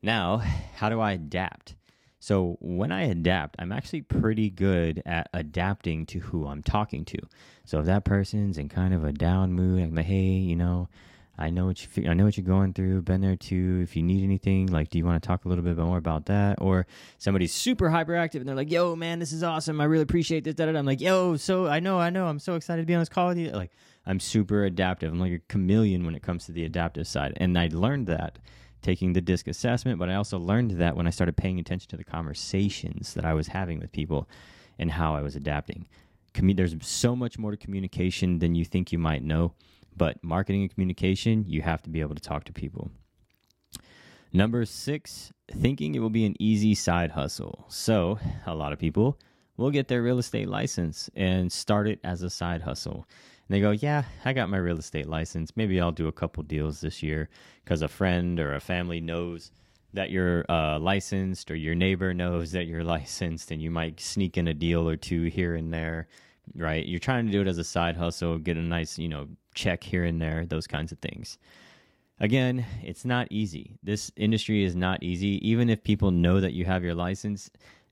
Now, 0.02 0.38
how 0.76 0.90
do 0.90 1.02
I 1.02 1.14
adapt? 1.14 1.76
So, 2.20 2.58
when 2.62 2.92
I 2.92 3.04
adapt, 3.04 3.58
I'm 3.60 3.72
actually 3.72 4.02
pretty 4.02 4.50
good 4.50 5.04
at 5.06 5.30
adapting 5.34 6.06
to 6.08 6.20
who 6.20 6.48
I'm 6.48 6.64
talking 6.64 7.06
to. 7.06 7.18
So, 7.66 7.80
if 7.80 7.86
that 7.86 8.06
person's 8.06 8.58
in 8.58 8.70
kind 8.70 8.94
of 8.94 9.04
a 9.04 9.12
down 9.12 9.54
mood, 9.54 9.96
like, 9.96 10.06
hey, 10.06 10.16
you 10.16 10.56
know, 10.56 10.90
I 11.38 11.50
know 11.50 11.68
what 11.68 11.98
you 11.98 12.10
I 12.10 12.14
know 12.14 12.26
what 12.26 12.36
you're 12.36 12.46
going 12.46 12.74
through. 12.74 13.02
Been 13.04 13.22
there 13.22 13.36
too. 13.36 13.82
If 13.84 13.96
you 13.96 14.04
need 14.04 14.24
anything, 14.24 14.68
like, 14.68 14.90
do 14.90 14.98
you 14.98 15.06
want 15.06 15.22
to 15.22 15.28
talk 15.28 15.46
a 15.46 15.50
little 15.50 15.64
bit 15.64 15.78
more 15.78 15.98
about 15.98 16.26
that? 16.26 16.60
Or 16.62 16.88
somebody's 17.20 17.54
super 17.54 17.90
hyperactive 17.90 18.36
and 18.40 18.48
they're 18.48 18.56
like, 18.56 18.72
"Yo, 18.72 18.96
man, 18.96 19.20
this 19.20 19.32
is 19.32 19.44
awesome. 19.44 19.80
I 19.80 19.86
really 19.86 20.04
appreciate 20.04 20.44
this." 20.44 20.56
I'm 20.60 20.86
like, 20.86 21.02
"Yo, 21.02 21.38
so 21.38 21.68
I 21.68 21.80
know, 21.80 22.00
I 22.00 22.10
know. 22.10 22.28
I'm 22.28 22.40
so 22.40 22.56
excited 22.56 22.82
to 22.82 22.86
be 22.86 22.96
on 22.96 23.02
this 23.02 23.10
call 23.10 23.28
with 23.28 23.38
you." 23.38 23.52
Like, 23.52 23.72
I'm 24.06 24.20
super 24.20 24.64
adaptive. 24.64 25.12
I'm 25.12 25.20
like 25.20 25.34
a 25.34 25.40
chameleon 25.48 26.06
when 26.06 26.16
it 26.16 26.24
comes 26.24 26.46
to 26.46 26.52
the 26.52 26.66
adaptive 26.66 27.08
side, 27.08 27.34
and 27.38 27.58
I 27.58 27.70
learned 27.72 28.08
that 28.08 28.40
taking 28.82 29.14
the 29.14 29.22
disc 29.22 29.48
assessment, 29.48 30.00
but 30.00 30.10
I 30.10 30.16
also 30.16 30.40
learned 30.40 30.72
that 30.72 30.96
when 30.96 31.08
I 31.08 31.10
started 31.10 31.36
paying 31.36 31.60
attention 31.60 31.90
to 31.90 31.98
the 31.98 32.04
conversations 32.04 33.14
that 33.16 33.26
I 33.26 33.34
was 33.34 33.48
having 33.48 33.80
with 33.80 33.92
people 33.92 34.30
and 34.80 34.92
how 34.92 35.16
I 35.16 35.22
was 35.22 35.36
adapting. 35.36 35.88
Commu- 36.34 36.56
there's 36.56 36.76
so 36.82 37.16
much 37.16 37.40
more 37.40 37.52
to 37.52 37.58
communication 37.58 38.40
than 38.40 38.56
you 38.56 38.64
think 38.64 38.92
you 38.92 39.00
might 39.00 39.24
know, 39.24 39.54
But 39.98 40.24
marketing 40.24 40.62
and 40.62 40.72
communication, 40.72 41.46
you 41.48 41.64
have 41.64 41.82
to 41.84 41.90
be 41.90 42.02
able 42.02 42.16
to 42.16 42.22
talk 42.22 42.44
to 42.46 42.54
people. 42.54 42.92
Number 44.32 44.66
six, 44.66 45.32
thinking 45.50 45.96
it 45.96 46.00
will 46.00 46.10
be 46.10 46.26
an 46.26 46.36
easy 46.40 46.76
side 46.76 47.12
hustle. 47.12 47.66
So, 47.70 48.20
a 48.46 48.54
lot 48.54 48.74
of 48.74 48.80
people 48.80 49.18
will 49.56 49.72
get 49.72 49.88
their 49.88 50.04
real 50.04 50.20
estate 50.20 50.48
license 50.48 51.10
and 51.16 51.52
start 51.52 51.88
it 51.88 52.00
as 52.04 52.22
a 52.22 52.30
side 52.30 52.62
hustle. 52.62 53.08
And 53.48 53.56
they 53.56 53.62
go, 53.62 53.72
Yeah, 53.72 54.04
I 54.26 54.34
got 54.34 54.50
my 54.50 54.58
real 54.58 54.78
estate 54.78 55.08
license. 55.08 55.56
Maybe 55.56 55.82
I'll 55.82 55.92
do 55.92 56.08
a 56.08 56.12
couple 56.12 56.44
deals 56.44 56.82
this 56.82 57.02
year 57.02 57.30
because 57.64 57.82
a 57.82 57.88
friend 57.88 58.40
or 58.40 58.54
a 58.54 58.60
family 58.60 59.02
knows 59.02 59.52
that 59.94 60.12
you're 60.12 60.46
uh, 60.50 60.78
licensed 60.78 61.50
or 61.50 61.56
your 61.56 61.74
neighbor 61.74 62.14
knows 62.14 62.52
that 62.52 62.68
you're 62.68 62.84
licensed 62.98 63.52
and 63.52 63.62
you 63.62 63.72
might 63.72 64.00
sneak 64.00 64.38
in 64.38 64.48
a 64.48 64.54
deal 64.54 64.88
or 64.88 64.98
two 64.98 65.24
here 65.24 65.56
and 65.56 65.74
there, 65.74 66.08
right? 66.56 66.86
You're 66.86 67.00
trying 67.00 67.26
to 67.26 67.32
do 67.32 67.42
it 67.42 67.48
as 67.48 67.58
a 67.58 67.64
side 67.64 67.96
hustle, 67.96 68.38
get 68.38 68.58
a 68.58 68.62
nice, 68.62 68.98
you 68.98 69.08
know, 69.08 69.28
check 69.54 69.84
here 69.84 70.04
and 70.04 70.22
there, 70.22 70.46
those 70.46 70.68
kinds 70.68 70.92
of 70.92 71.00
things. 71.00 71.38
Again, 72.20 72.66
it's 72.84 73.06
not 73.06 73.28
easy. 73.30 73.78
This 73.84 74.12
industry 74.16 74.64
is 74.64 74.76
not 74.76 75.04
easy. 75.04 75.48
Even 75.48 75.70
if 75.70 75.84
people 75.84 76.12
know 76.12 76.40
that 76.40 76.54
you 76.54 76.66
have 76.66 76.84
your 76.84 76.96
license, 76.96 77.50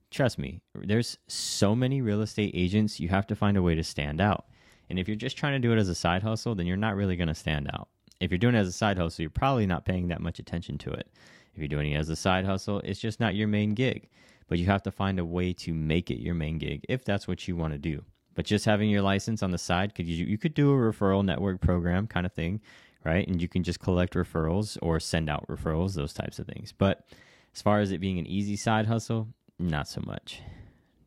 trust 0.09 0.39
me, 0.39 0.61
there's 0.73 1.17
so 1.27 1.75
many 1.75 2.01
real 2.01 2.21
estate 2.21 2.51
agents, 2.55 2.99
you 2.99 3.09
have 3.09 3.27
to 3.27 3.35
find 3.35 3.55
a 3.57 3.61
way 3.61 3.75
to 3.75 3.83
stand 3.83 4.19
out. 4.19 4.45
And 4.89 4.97
if 4.97 5.07
you're 5.07 5.15
just 5.15 5.37
trying 5.37 5.53
to 5.53 5.67
do 5.67 5.73
it 5.73 5.79
as 5.79 5.89
a 5.89 5.95
side 5.95 6.23
hustle, 6.23 6.55
then 6.55 6.65
you're 6.65 6.77
not 6.77 6.95
really 6.95 7.15
going 7.15 7.27
to 7.27 7.35
stand 7.35 7.69
out. 7.73 7.89
If 8.19 8.31
you're 8.31 8.37
doing 8.37 8.55
it 8.55 8.59
as 8.59 8.67
a 8.67 8.71
side 8.71 8.97
hustle, 8.97 9.23
you're 9.23 9.29
probably 9.29 9.65
not 9.65 9.85
paying 9.85 10.07
that 10.07 10.21
much 10.21 10.39
attention 10.39 10.77
to 10.79 10.91
it. 10.91 11.07
If 11.53 11.59
you're 11.59 11.67
doing 11.67 11.91
it 11.91 11.97
as 11.97 12.09
a 12.09 12.15
side 12.15 12.45
hustle, 12.45 12.81
it's 12.83 12.99
just 12.99 13.19
not 13.19 13.35
your 13.35 13.47
main 13.47 13.73
gig. 13.73 14.09
But 14.47 14.59
you 14.59 14.65
have 14.67 14.83
to 14.83 14.91
find 14.91 15.19
a 15.19 15.25
way 15.25 15.53
to 15.53 15.73
make 15.73 16.11
it 16.11 16.21
your 16.21 16.35
main 16.35 16.57
gig 16.57 16.85
if 16.87 17.03
that's 17.03 17.27
what 17.27 17.47
you 17.47 17.55
want 17.55 17.73
to 17.73 17.79
do. 17.79 18.03
But 18.35 18.45
just 18.45 18.65
having 18.65 18.89
your 18.89 19.01
license 19.01 19.41
on 19.41 19.51
the 19.51 19.57
side, 19.57 19.95
could 19.95 20.05
you 20.07 20.25
you 20.25 20.37
could 20.37 20.53
do 20.53 20.71
a 20.71 20.75
referral 20.75 21.23
network 21.23 21.61
program 21.61 22.05
kind 22.07 22.25
of 22.25 22.33
thing, 22.33 22.61
right? 23.03 23.27
And 23.27 23.41
you 23.41 23.47
can 23.47 23.63
just 23.63 23.79
collect 23.79 24.13
referrals 24.13 24.77
or 24.81 24.99
send 24.99 25.29
out 25.29 25.47
referrals, 25.47 25.93
those 25.95 26.13
types 26.13 26.39
of 26.39 26.47
things. 26.47 26.73
But 26.77 27.07
as 27.55 27.61
far 27.61 27.79
as 27.79 27.91
it 27.91 28.01
being 28.01 28.19
an 28.19 28.27
easy 28.27 28.57
side 28.57 28.85
hustle, 28.85 29.29
not 29.57 29.87
so 29.87 30.01
much. 30.05 30.41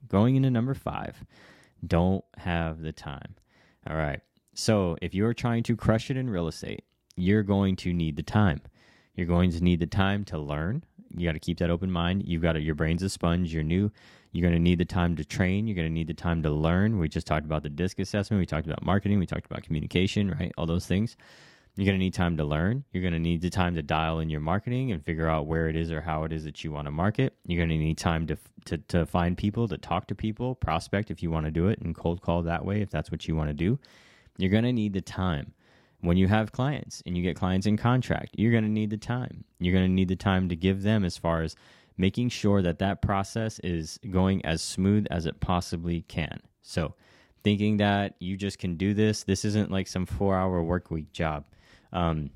Going 0.09 0.37
into 0.37 0.51
number 0.51 0.75
five, 0.75 1.23
don't 1.87 2.25
have 2.39 2.81
the 2.81 2.93
time. 2.93 3.35
All 3.89 3.97
right. 3.97 4.21
So 4.55 4.97
if 5.03 5.15
you're 5.15 5.35
trying 5.35 5.63
to 5.65 5.77
crush 5.77 6.11
it 6.11 6.17
in 6.17 6.31
real 6.31 6.49
estate, 6.49 6.83
you're 7.17 7.43
going 7.43 7.77
to 7.77 7.93
need 7.93 8.17
the 8.17 8.23
time. 8.23 8.63
You're 9.15 9.27
going 9.27 9.51
to 9.51 9.63
need 9.63 9.81
the 9.81 9.87
time 9.87 10.25
to 10.27 10.39
learn. 10.39 10.85
You 11.17 11.29
got 11.29 11.33
to 11.33 11.39
keep 11.39 11.59
that 11.59 11.71
open 11.71 11.91
mind. 11.91 12.25
You've 12.27 12.43
got 12.43 12.53
to, 12.53 12.61
your 12.61 12.75
brain's 12.75 13.03
a 13.03 13.09
sponge. 13.09 13.53
You're 13.53 13.63
new. 13.63 13.91
You're 14.33 14.43
going 14.43 14.55
to 14.55 14.63
need 14.63 14.79
the 14.79 14.85
time 14.85 15.17
to 15.17 15.25
train. 15.25 15.67
You're 15.67 15.77
going 15.77 15.89
to 15.89 15.93
need 15.93 16.07
the 16.07 16.15
time 16.15 16.43
to 16.43 16.51
learn. 16.51 16.99
We 16.99 17.09
just 17.09 17.27
talked 17.27 17.47
about 17.47 17.63
the 17.63 17.71
disc 17.71 17.99
assessment. 17.99 18.41
We 18.41 18.47
talked 18.47 18.67
about 18.67 18.85
marketing. 18.85 19.19
We 19.19 19.27
talked 19.27 19.47
about 19.47 19.63
communication, 19.63 20.31
right? 20.31 20.53
All 20.59 20.67
those 20.67 20.87
things. 20.87 21.17
You're 21.77 21.87
going 21.87 21.99
to 21.99 22.05
need 22.05 22.15
time 22.15 22.37
to 22.37 22.45
learn. 22.45 22.85
You're 22.93 23.03
going 23.03 23.13
to 23.13 23.21
need 23.21 23.41
the 23.41 23.51
time 23.51 23.77
to 23.77 23.83
dial 23.83 24.19
in 24.19 24.29
your 24.29 24.41
marketing 24.41 24.91
and 24.91 25.05
figure 25.05 25.29
out 25.29 25.47
where 25.47 25.69
it 25.69 25.77
is 25.77 25.93
or 25.93 26.01
how 26.01 26.25
it 26.25 26.33
is 26.33 26.45
that 26.45 26.65
you 26.65 26.73
want 26.73 26.87
to 26.87 26.91
market. 26.91 27.35
You're 27.47 27.59
going 27.65 27.69
to 27.69 27.85
need 27.85 27.99
time 27.99 28.27
to, 28.27 28.39
to, 28.65 28.79
to 28.79 29.07
find 29.07 29.39
people, 29.39 29.69
to 29.69 29.79
talk 29.79 30.09
to 30.09 30.15
people, 30.15 30.57
prospect 30.57 31.11
if 31.11 31.23
you 31.23 31.31
want 31.31 31.47
to 31.47 31.53
do 31.53 31.69
it, 31.69 31.79
and 31.81 31.95
cold 31.95 32.21
call 32.21 32.43
that 32.43 32.65
way 32.65 32.83
if 32.83 32.91
that's 32.91 33.13
what 33.13 33.29
you 33.29 33.37
want 33.37 33.51
to 33.51 33.55
do. 33.55 33.79
You're 34.37 34.51
going 34.51 34.65
to 34.65 34.73
need 34.73 34.93
the 34.93 35.01
time 35.01 35.55
when 36.01 36.17
you 36.17 36.29
have 36.29 36.53
clients 36.53 37.03
and 37.07 37.17
you 37.17 37.23
get 37.23 37.37
clients 37.37 37.67
in 37.67 37.77
contract, 37.77 38.35
you're 38.37 38.53
going 38.53 38.65
to 38.65 38.71
need 38.71 38.91
the 38.91 38.97
time. 38.97 39.45
You're 39.59 39.75
going 39.75 39.87
to 39.87 39.93
need 39.93 40.09
the 40.09 40.17
time 40.17 40.49
to 40.49 40.57
give 40.57 40.83
them 40.83 41.05
as 41.05 41.17
far 41.17 41.43
as 41.43 41.57
making 41.99 42.29
sure 42.29 42.63
that 42.63 42.79
that 42.79 43.03
process 43.03 43.59
is 43.59 43.99
going 44.09 44.45
as 44.47 44.63
smooth 44.63 45.07
as 45.11 45.27
it 45.27 45.41
possibly 45.41 46.03
can. 46.03 46.41
So, 46.63 46.95
thinking 47.43 47.79
that 47.79 48.15
you 48.21 48.37
just 48.37 48.59
can 48.59 48.77
do 48.77 48.95
this, 48.95 49.25
this 49.25 49.45
isn't 49.45 49.71
like 49.71 49.89
some 49.89 50.07
four 50.07 50.37
hour 50.37 50.63
work 50.63 50.91
week 50.91 51.13
job. 51.13 51.45
Um, 51.93 52.31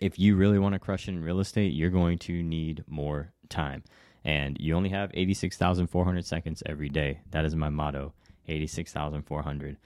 if 0.00 0.18
you 0.18 0.36
really 0.36 0.58
want 0.58 0.74
to 0.74 0.78
crush 0.78 1.08
in 1.08 1.22
real 1.22 1.40
estate, 1.40 1.74
you're 1.74 1.90
going 1.90 2.18
to 2.18 2.42
need 2.42 2.84
more 2.86 3.32
time. 3.48 3.82
And 4.24 4.56
you 4.58 4.74
only 4.74 4.88
have 4.88 5.10
86,400 5.12 6.24
seconds 6.24 6.62
every 6.64 6.88
day. 6.88 7.20
That 7.30 7.44
is 7.44 7.54
my 7.54 7.68
motto 7.68 8.14
86,400. 8.46 9.76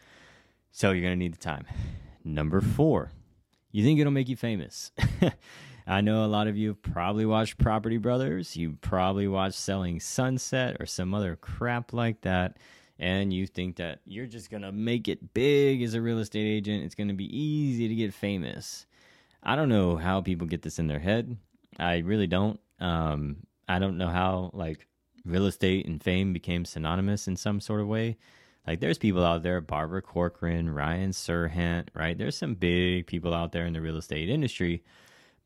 So, 0.71 0.93
you're 0.93 1.03
going 1.03 1.13
to 1.13 1.17
need 1.17 1.35
the 1.35 1.39
time. 1.39 1.65
Number 2.25 2.61
four, 2.61 3.11
you 3.73 3.83
think 3.83 3.99
it'll 3.99 4.13
make 4.13 4.29
you 4.29 4.37
famous. 4.37 4.93
I 5.89 6.03
know 6.03 6.25
a 6.25 6.27
lot 6.27 6.47
of 6.47 6.57
you 6.57 6.69
have 6.69 6.83
probably 6.83 7.25
watched 7.25 7.59
Property 7.59 7.97
Brothers. 7.97 8.57
You 8.57 8.77
probably 8.81 9.27
watched 9.27 9.57
Selling 9.57 10.01
Sunset 10.01 10.77
or 10.81 10.87
some 10.87 11.15
other 11.15 11.35
crap 11.37 11.93
like 11.93 12.21
that. 12.21 12.59
And 12.99 13.33
you 13.33 13.47
think 13.47 13.77
that 13.77 14.01
you're 14.05 14.27
just 14.27 14.51
going 14.51 14.63
to 14.63 14.73
make 14.73 15.09
it 15.09 15.33
big 15.33 15.83
as 15.83 15.95
a 15.95 16.03
real 16.03 16.19
estate 16.19 16.47
agent. 16.47 16.85
It's 16.85 16.95
going 16.95 17.09
to 17.09 17.15
be 17.15 17.35
easy 17.37 17.89
to 17.89 17.95
get 17.95 18.13
famous. 18.13 18.87
I 19.43 19.57
don't 19.57 19.69
know 19.69 19.97
how 19.97 20.21
people 20.21 20.47
get 20.47 20.63
this 20.63 20.79
in 20.79 20.89
their 20.89 20.99
head. 20.99 21.37
I 21.79 21.99
really 21.99 22.27
don't. 22.27 22.61
Um, 22.81 23.39
I 23.69 23.79
don't 23.79 23.99
know 23.99 24.09
how, 24.09 24.51
like, 24.53 24.87
real 25.25 25.47
estate 25.47 25.87
and 25.87 26.03
fame 26.03 26.33
became 26.33 26.65
synonymous 26.65 27.29
in 27.29 27.37
some 27.37 27.61
sort 27.61 27.81
of 27.81 27.89
way. 27.89 28.17
Like 28.67 28.81
there's 28.81 28.99
people 28.99 29.25
out 29.25 29.43
there, 29.43 29.63
Barbara 29.63 30.03
Corcoran, 30.03 30.69
Ryan 30.69 31.13
Serhant, 31.13 31.89
right? 31.95 32.17
There's 32.19 32.37
some 32.37 32.55
big 32.55 33.07
people 33.07 33.33
out 33.33 33.53
there 33.53 33.65
in 33.65 33.73
the 33.73 33.81
real 33.81 33.97
estate 33.97 34.29
industry, 34.29 34.83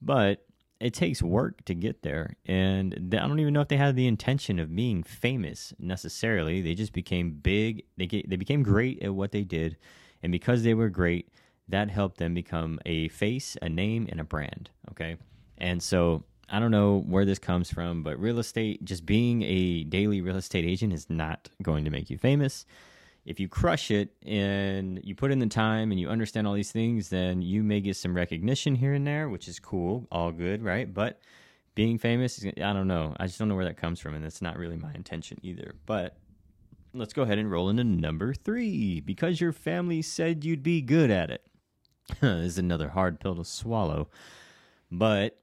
but 0.05 0.45
it 0.81 0.93
takes 0.95 1.23
work 1.23 1.65
to 1.65 1.75
get 1.75 2.03
there. 2.03 2.37
And 2.45 2.93
I 3.13 3.27
don't 3.27 3.39
even 3.39 3.55
know 3.55 3.61
if 3.61 3.69
they 3.69 3.77
had 3.77 3.95
the 3.95 4.09
intention 4.09 4.59
of 4.59 4.75
being 4.75 5.05
famous 5.05 5.73
necessarily. 5.79 6.61
They 6.61 6.75
just 6.75 6.93
became 6.93 7.31
big. 7.31 7.85
They 7.97 8.07
get, 8.07 8.29
they 8.29 8.37
became 8.37 8.63
great 8.65 9.01
at 9.03 9.15
what 9.15 9.31
they 9.31 9.45
did, 9.45 9.77
and 10.23 10.33
because 10.33 10.63
they 10.63 10.75
were 10.75 10.89
great, 10.89 11.29
that 11.69 11.91
helped 11.91 12.19
them 12.19 12.35
become 12.35 12.81
a 12.85 13.09
face, 13.09 13.57
a 13.63 13.69
name, 13.69 14.07
and 14.11 14.21
a 14.21 14.25
brand. 14.25 14.71
Okay, 14.91 15.17
and 15.59 15.83
so 15.83 16.25
I 16.51 16.59
don't 16.59 16.73
know 16.73 16.99
where 17.07 17.25
this 17.25 17.39
comes 17.39 17.71
from, 17.71 18.03
but 18.03 18.21
real 18.21 18.41
estate, 18.41 18.85
just 18.85 19.07
being 19.07 19.43
a 19.43 19.85
daily 19.85 20.21
real 20.21 20.37
estate 20.37 20.65
agent, 20.65 20.93
is 20.93 21.09
not 21.09 21.49
going 21.63 21.85
to 21.85 21.91
make 21.91 22.11
you 22.11 22.19
famous 22.19 22.67
if 23.25 23.39
you 23.39 23.49
crush 23.49 23.91
it 23.91 24.11
and 24.27 25.01
you 25.05 25.15
put 25.15 25.31
in 25.31 25.39
the 25.39 25.47
time 25.47 25.93
and 25.93 26.01
you 26.01 26.09
understand 26.09 26.47
all 26.47 26.55
these 26.55 26.73
things, 26.73 27.09
then 27.09 27.41
you 27.41 27.63
may 27.63 27.81
get 27.81 27.97
some 27.97 28.15
recognition 28.15 28.75
here 28.75 28.95
and 28.95 29.07
there, 29.07 29.29
which 29.29 29.47
is 29.47 29.61
cool, 29.61 30.07
all 30.11 30.33
good, 30.33 30.63
right? 30.63 30.93
But 30.93 31.21
being 31.75 31.99
famous, 31.99 32.45
I 32.45 32.73
don't 32.73 32.89
know. 32.89 33.15
I 33.19 33.27
just 33.27 33.39
don't 33.39 33.49
know 33.49 33.55
where 33.55 33.65
that 33.65 33.77
comes 33.77 34.01
from, 34.01 34.15
and 34.15 34.25
that's 34.25 34.43
not 34.43 34.59
really 34.59 34.77
my 34.77 34.93
intention 34.95 35.39
either. 35.43 35.75
But 35.87 36.17
let's 36.93 37.13
go 37.13 37.23
ahead 37.23 37.39
and 37.39 37.51
roll 37.51 37.69
into 37.69 37.85
number 37.85 38.35
three 38.35 39.01
because 39.01 39.41
your 39.41 39.53
family 39.53 40.03
said 40.03 40.45
you'd 40.45 40.63
be 40.63 40.83
good 40.83 41.11
at 41.11 41.31
it. 41.31 41.47
this 42.21 42.53
is 42.53 42.59
another 42.59 42.89
hard 42.89 43.21
pill 43.21 43.37
to 43.37 43.45
swallow. 43.45 44.09
But 44.91 45.39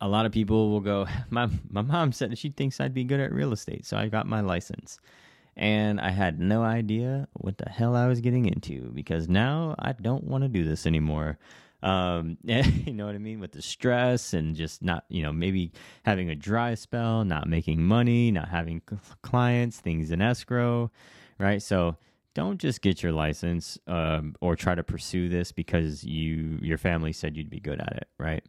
a 0.00 0.08
lot 0.08 0.26
of 0.26 0.32
people 0.32 0.70
will 0.70 0.80
go, 0.80 1.06
my, 1.30 1.48
my 1.70 1.82
mom 1.82 2.10
said 2.10 2.36
she 2.36 2.50
thinks 2.50 2.80
I'd 2.80 2.92
be 2.92 3.04
good 3.04 3.20
at 3.20 3.32
real 3.32 3.52
estate, 3.52 3.86
so 3.86 3.96
I 3.96 4.08
got 4.08 4.26
my 4.26 4.40
license 4.40 4.98
and 5.56 6.00
I 6.00 6.10
had 6.10 6.40
no 6.40 6.62
idea 6.62 7.28
what 7.34 7.58
the 7.58 7.68
hell 7.68 7.94
I 7.94 8.06
was 8.06 8.20
getting 8.20 8.46
into 8.46 8.90
because 8.94 9.28
now 9.28 9.74
I 9.78 9.92
don't 9.92 10.24
want 10.24 10.44
to 10.44 10.48
do 10.48 10.64
this 10.64 10.86
anymore. 10.86 11.38
Um, 11.82 12.38
you 12.44 12.92
know 12.92 13.06
what 13.06 13.14
I 13.14 13.18
mean? 13.18 13.40
With 13.40 13.52
the 13.52 13.62
stress 13.62 14.32
and 14.32 14.54
just 14.54 14.82
not, 14.82 15.04
you 15.08 15.22
know, 15.22 15.32
maybe 15.32 15.72
having 16.04 16.30
a 16.30 16.34
dry 16.34 16.74
spell, 16.74 17.24
not 17.24 17.48
making 17.48 17.82
money, 17.82 18.30
not 18.30 18.48
having 18.48 18.82
clients, 19.22 19.80
things 19.80 20.10
in 20.10 20.22
escrow, 20.22 20.90
right? 21.38 21.60
So 21.60 21.96
don't 22.34 22.58
just 22.58 22.80
get 22.80 23.02
your 23.02 23.12
license 23.12 23.78
um, 23.86 24.34
or 24.40 24.56
try 24.56 24.74
to 24.74 24.82
pursue 24.82 25.28
this 25.28 25.52
because 25.52 26.02
you 26.04 26.58
your 26.62 26.78
family 26.78 27.12
said 27.12 27.36
you'd 27.36 27.50
be 27.50 27.60
good 27.60 27.80
at 27.80 27.92
it, 27.96 28.08
right? 28.18 28.44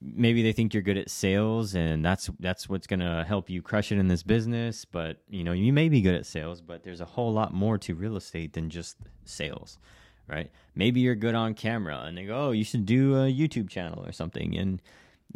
Maybe 0.00 0.42
they 0.42 0.52
think 0.52 0.72
you're 0.72 0.82
good 0.82 0.98
at 0.98 1.10
sales 1.10 1.74
and 1.74 2.04
that's 2.04 2.30
that's 2.38 2.68
what's 2.68 2.86
going 2.86 3.00
to 3.00 3.24
help 3.26 3.50
you 3.50 3.60
crush 3.60 3.90
it 3.90 3.98
in 3.98 4.08
this 4.08 4.22
business 4.22 4.84
but 4.84 5.18
you 5.28 5.42
know 5.42 5.52
you 5.52 5.72
may 5.72 5.88
be 5.88 6.00
good 6.00 6.14
at 6.14 6.26
sales 6.26 6.60
but 6.60 6.84
there's 6.84 7.00
a 7.00 7.04
whole 7.04 7.32
lot 7.32 7.52
more 7.52 7.78
to 7.78 7.94
real 7.94 8.16
estate 8.16 8.52
than 8.52 8.70
just 8.70 8.96
sales 9.24 9.78
right? 10.26 10.50
Maybe 10.74 11.00
you're 11.00 11.14
good 11.14 11.34
on 11.34 11.52
camera 11.52 12.04
and 12.06 12.16
they 12.16 12.24
go 12.24 12.48
oh 12.48 12.50
you 12.52 12.64
should 12.64 12.86
do 12.86 13.14
a 13.14 13.32
youtube 13.32 13.68
channel 13.68 14.04
or 14.06 14.12
something 14.12 14.56
and 14.56 14.80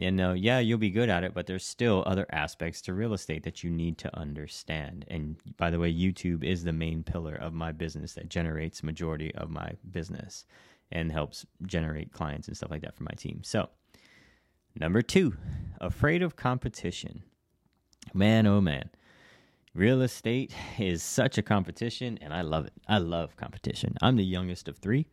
and 0.00 0.20
uh, 0.20 0.32
yeah 0.32 0.60
you'll 0.60 0.78
be 0.78 0.90
good 0.90 1.08
at 1.08 1.24
it 1.24 1.34
but 1.34 1.46
there's 1.46 1.64
still 1.64 2.04
other 2.06 2.26
aspects 2.30 2.80
to 2.82 2.94
real 2.94 3.12
estate 3.12 3.42
that 3.42 3.64
you 3.64 3.70
need 3.70 3.98
to 3.98 4.16
understand 4.16 5.04
and 5.08 5.36
by 5.56 5.70
the 5.70 5.78
way 5.78 5.92
youtube 5.92 6.44
is 6.44 6.64
the 6.64 6.72
main 6.72 7.02
pillar 7.02 7.34
of 7.34 7.52
my 7.52 7.72
business 7.72 8.14
that 8.14 8.28
generates 8.28 8.82
majority 8.82 9.34
of 9.34 9.50
my 9.50 9.72
business 9.90 10.46
and 10.90 11.12
helps 11.12 11.46
generate 11.66 12.12
clients 12.12 12.48
and 12.48 12.56
stuff 12.56 12.70
like 12.70 12.82
that 12.82 12.96
for 12.96 13.04
my 13.04 13.14
team. 13.16 13.40
So 13.42 13.68
Number 14.80 15.02
two, 15.02 15.34
afraid 15.80 16.22
of 16.22 16.36
competition. 16.36 17.24
Man, 18.14 18.46
oh 18.46 18.60
man. 18.60 18.90
Real 19.74 20.02
estate 20.02 20.54
is 20.78 21.02
such 21.02 21.36
a 21.36 21.42
competition, 21.42 22.16
and 22.22 22.32
I 22.32 22.42
love 22.42 22.66
it. 22.66 22.72
I 22.86 22.98
love 22.98 23.36
competition. 23.36 23.96
I'm 24.00 24.14
the 24.14 24.24
youngest 24.24 24.68
of 24.68 24.78
three, 24.78 25.06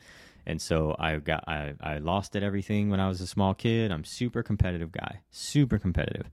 and 0.45 0.61
so 0.61 0.95
I 0.99 1.17
got 1.17 1.43
I, 1.47 1.73
I 1.81 1.97
lost 1.97 2.35
at 2.35 2.43
everything 2.43 2.91
when 2.91 2.99
I 2.99 3.07
was 3.07 3.21
a 3.21 3.27
small 3.27 3.55
kid. 3.55 3.91
I'm 3.91 4.03
super 4.03 4.43
competitive 4.43 4.91
guy, 4.91 5.21
super 5.31 5.79
competitive, 5.79 6.29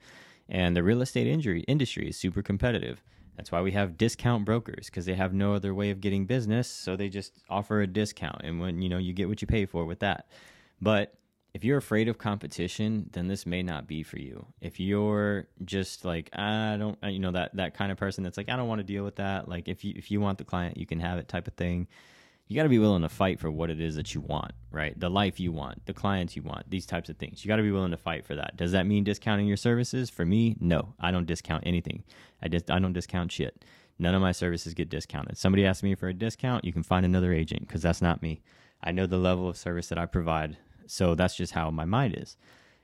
and 0.50 0.76
the 0.76 0.82
real 0.82 1.00
estate 1.00 1.26
injury 1.26 1.62
industry 1.62 2.08
is 2.10 2.18
super 2.18 2.42
competitive. 2.42 3.02
That's 3.36 3.50
why 3.50 3.62
we 3.62 3.72
have 3.72 3.96
discount 3.96 4.44
brokers 4.44 4.86
because 4.86 5.06
they 5.06 5.14
have 5.14 5.32
no 5.32 5.54
other 5.54 5.74
way 5.74 5.88
of 5.88 6.02
getting 6.02 6.26
business, 6.26 6.68
so 6.68 6.96
they 6.96 7.08
just 7.08 7.38
offer 7.48 7.80
a 7.80 7.86
discount 7.86 8.42
and 8.44 8.60
when 8.60 8.82
you 8.82 8.90
know 8.90 8.98
you 8.98 9.14
get 9.14 9.30
what 9.30 9.40
you 9.40 9.46
pay 9.46 9.64
for 9.64 9.86
with 9.86 10.00
that. 10.00 10.28
But 10.82 11.14
if 11.54 11.64
you're 11.64 11.76
afraid 11.76 12.08
of 12.08 12.16
competition, 12.16 13.10
then 13.12 13.28
this 13.28 13.44
may 13.44 13.62
not 13.62 13.86
be 13.86 14.02
for 14.02 14.18
you. 14.18 14.46
If 14.60 14.80
you're 14.80 15.48
just 15.64 16.04
like 16.04 16.30
I 16.32 16.76
don't, 16.78 16.98
you 17.04 17.18
know 17.18 17.32
that 17.32 17.54
that 17.56 17.74
kind 17.74 17.92
of 17.92 17.98
person 17.98 18.24
that's 18.24 18.38
like 18.38 18.48
I 18.48 18.56
don't 18.56 18.68
want 18.68 18.78
to 18.80 18.84
deal 18.84 19.04
with 19.04 19.16
that. 19.16 19.48
Like 19.48 19.68
if 19.68 19.84
you 19.84 19.92
if 19.96 20.10
you 20.10 20.20
want 20.20 20.38
the 20.38 20.44
client, 20.44 20.78
you 20.78 20.86
can 20.86 21.00
have 21.00 21.18
it 21.18 21.28
type 21.28 21.46
of 21.46 21.54
thing. 21.54 21.88
You 22.48 22.56
got 22.56 22.64
to 22.64 22.68
be 22.68 22.78
willing 22.78 23.02
to 23.02 23.08
fight 23.08 23.40
for 23.40 23.50
what 23.50 23.70
it 23.70 23.80
is 23.80 23.94
that 23.94 24.14
you 24.14 24.20
want, 24.20 24.52
right? 24.70 24.98
The 24.98 25.08
life 25.08 25.40
you 25.40 25.52
want, 25.52 25.86
the 25.86 25.94
clients 25.94 26.36
you 26.36 26.42
want, 26.42 26.68
these 26.68 26.84
types 26.84 27.08
of 27.08 27.16
things. 27.16 27.42
You 27.42 27.48
got 27.48 27.56
to 27.56 27.62
be 27.62 27.70
willing 27.70 27.92
to 27.92 27.96
fight 27.96 28.26
for 28.26 28.34
that. 28.34 28.58
Does 28.58 28.72
that 28.72 28.84
mean 28.84 29.04
discounting 29.04 29.46
your 29.46 29.56
services? 29.56 30.10
For 30.10 30.26
me, 30.26 30.56
no. 30.60 30.94
I 31.00 31.12
don't 31.12 31.26
discount 31.26 31.62
anything. 31.66 32.02
I 32.42 32.48
just 32.48 32.70
I 32.70 32.78
don't 32.78 32.92
discount 32.92 33.30
shit. 33.32 33.64
None 33.98 34.14
of 34.14 34.22
my 34.22 34.32
services 34.32 34.74
get 34.74 34.88
discounted. 34.88 35.38
Somebody 35.38 35.64
asks 35.64 35.82
me 35.82 35.94
for 35.94 36.08
a 36.08 36.14
discount, 36.14 36.64
you 36.64 36.72
can 36.72 36.82
find 36.82 37.06
another 37.06 37.32
agent 37.32 37.68
because 37.68 37.82
that's 37.82 38.02
not 38.02 38.22
me. 38.22 38.40
I 38.82 38.90
know 38.90 39.06
the 39.06 39.18
level 39.18 39.48
of 39.48 39.56
service 39.56 39.88
that 39.88 39.98
I 39.98 40.06
provide 40.06 40.56
so 40.92 41.14
that's 41.14 41.34
just 41.34 41.52
how 41.52 41.70
my 41.70 41.86
mind 41.86 42.14
is. 42.18 42.36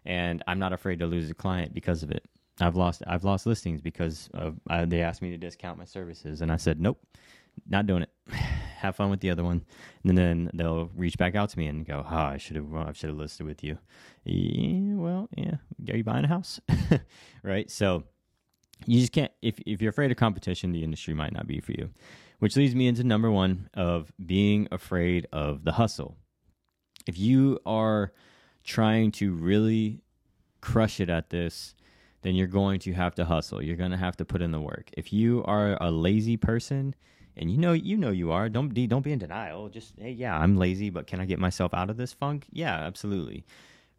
And 0.06 0.42
I'm 0.46 0.58
not 0.58 0.72
afraid 0.72 0.98
to 1.00 1.06
lose 1.06 1.30
a 1.30 1.34
client 1.34 1.74
because 1.74 2.02
of 2.02 2.10
it. 2.10 2.24
I've 2.58 2.74
lost 2.74 3.02
I've 3.06 3.22
lost 3.22 3.44
listings 3.46 3.82
because 3.82 4.30
of, 4.32 4.56
uh, 4.68 4.86
they 4.86 5.02
asked 5.02 5.20
me 5.20 5.30
to 5.30 5.36
discount 5.36 5.78
my 5.78 5.84
services, 5.84 6.40
and 6.40 6.50
I 6.50 6.56
said 6.56 6.80
nope, 6.80 6.98
not 7.68 7.86
doing 7.86 8.02
it. 8.02 8.10
have 8.78 8.96
fun 8.96 9.10
with 9.10 9.20
the 9.20 9.28
other 9.28 9.44
one, 9.44 9.64
and 10.04 10.16
then 10.16 10.50
they'll 10.54 10.88
reach 10.96 11.18
back 11.18 11.34
out 11.34 11.50
to 11.50 11.58
me 11.58 11.66
and 11.66 11.84
go, 11.84 12.04
"Oh, 12.08 12.16
I 12.16 12.38
should 12.38 12.56
have 12.56 12.74
I 12.74 12.92
should 12.92 13.10
have 13.10 13.18
listed 13.18 13.44
with 13.44 13.62
you." 13.62 13.76
Yeah, 14.24 14.94
well, 14.94 15.28
yeah, 15.36 15.56
are 15.90 15.96
you 15.96 16.04
buying 16.04 16.24
a 16.24 16.28
house? 16.28 16.60
right. 17.42 17.70
So 17.70 18.04
you 18.86 19.00
just 19.00 19.12
can't 19.12 19.32
if 19.42 19.58
if 19.66 19.82
you're 19.82 19.90
afraid 19.90 20.10
of 20.10 20.16
competition, 20.16 20.72
the 20.72 20.82
industry 20.82 21.12
might 21.12 21.32
not 21.32 21.46
be 21.46 21.60
for 21.60 21.72
you. 21.72 21.90
Which 22.38 22.56
leads 22.56 22.74
me 22.74 22.86
into 22.86 23.04
number 23.04 23.30
one 23.30 23.68
of 23.74 24.12
being 24.24 24.66
afraid 24.70 25.26
of 25.32 25.64
the 25.64 25.72
hustle 25.72 26.16
if 27.08 27.18
you 27.18 27.58
are 27.64 28.12
trying 28.62 29.10
to 29.10 29.32
really 29.32 30.02
crush 30.60 31.00
it 31.00 31.08
at 31.08 31.30
this, 31.30 31.74
then 32.20 32.34
you're 32.34 32.46
going 32.46 32.78
to 32.80 32.92
have 32.92 33.14
to 33.14 33.24
hustle. 33.24 33.62
You're 33.62 33.76
going 33.76 33.92
to 33.92 33.96
have 33.96 34.18
to 34.18 34.26
put 34.26 34.42
in 34.42 34.52
the 34.52 34.60
work. 34.60 34.90
If 34.92 35.10
you 35.10 35.42
are 35.44 35.78
a 35.80 35.90
lazy 35.90 36.36
person, 36.36 36.94
and 37.34 37.50
you 37.50 37.56
know 37.56 37.72
you 37.72 37.96
know 37.96 38.10
you 38.10 38.30
are, 38.30 38.48
don't 38.50 38.68
be 38.68 38.86
don't 38.86 39.02
be 39.02 39.12
in 39.12 39.20
denial. 39.20 39.70
Just 39.70 39.94
hey, 39.98 40.10
yeah, 40.10 40.36
I'm 40.36 40.58
lazy, 40.58 40.90
but 40.90 41.06
can 41.06 41.18
I 41.18 41.24
get 41.24 41.38
myself 41.38 41.72
out 41.72 41.88
of 41.88 41.96
this 41.96 42.12
funk? 42.12 42.44
Yeah, 42.52 42.74
absolutely. 42.74 43.46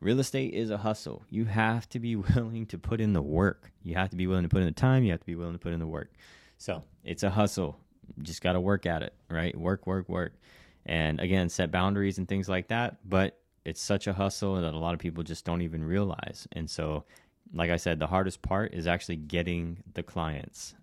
Real 0.02 0.20
estate 0.20 0.54
is 0.54 0.70
a 0.70 0.78
hustle. 0.78 1.24
You 1.30 1.46
have 1.46 1.90
to 1.90 2.00
be 2.00 2.16
willing 2.36 2.68
to 2.68 2.78
put 2.78 3.02
in 3.02 3.14
the 3.14 3.24
work. 3.24 3.72
You 3.82 3.96
have 3.96 4.12
to 4.12 4.18
be 4.18 4.28
willing 4.28 4.44
to 4.44 4.50
put 4.50 4.60
in 4.60 4.68
the 4.68 4.72
time. 4.72 5.04
You 5.04 5.12
have 5.12 5.22
to 5.22 5.26
be 5.26 5.36
willing 5.36 5.54
to 5.54 5.60
put 5.60 5.74
in 5.74 5.80
the 5.80 5.88
work. 5.88 6.12
So 6.58 6.84
it's 7.04 7.24
a 7.24 7.32
hustle. 7.32 7.80
You 8.16 8.24
just 8.24 8.44
got 8.44 8.54
to 8.54 8.60
work 8.60 8.86
at 8.86 9.02
it, 9.02 9.14
right? 9.30 9.58
Work, 9.58 9.88
work, 9.88 10.08
work 10.10 10.34
and 10.86 11.20
again 11.20 11.50
set 11.50 11.72
boundaries 11.72 12.18
and 12.18 12.28
things 12.28 12.50
like 12.50 12.68
that 12.68 12.98
but 13.08 13.40
it's 13.66 13.82
such 13.82 14.08
a 14.08 14.14
hustle 14.14 14.56
that 14.56 14.74
a 14.74 14.78
lot 14.78 14.94
of 14.94 15.00
people 15.00 15.24
just 15.24 15.46
don't 15.46 15.62
even 15.62 15.84
realize. 15.84 16.48
And 16.54 16.70
so 16.70 17.06
like 17.52 17.72
i 17.72 17.78
said 17.78 17.98
the 17.98 18.06
hardest 18.06 18.44
part 18.44 18.74
is 18.76 18.86
actually 18.86 19.16
getting 19.16 19.82
the 19.96 20.04
clients 20.04 20.76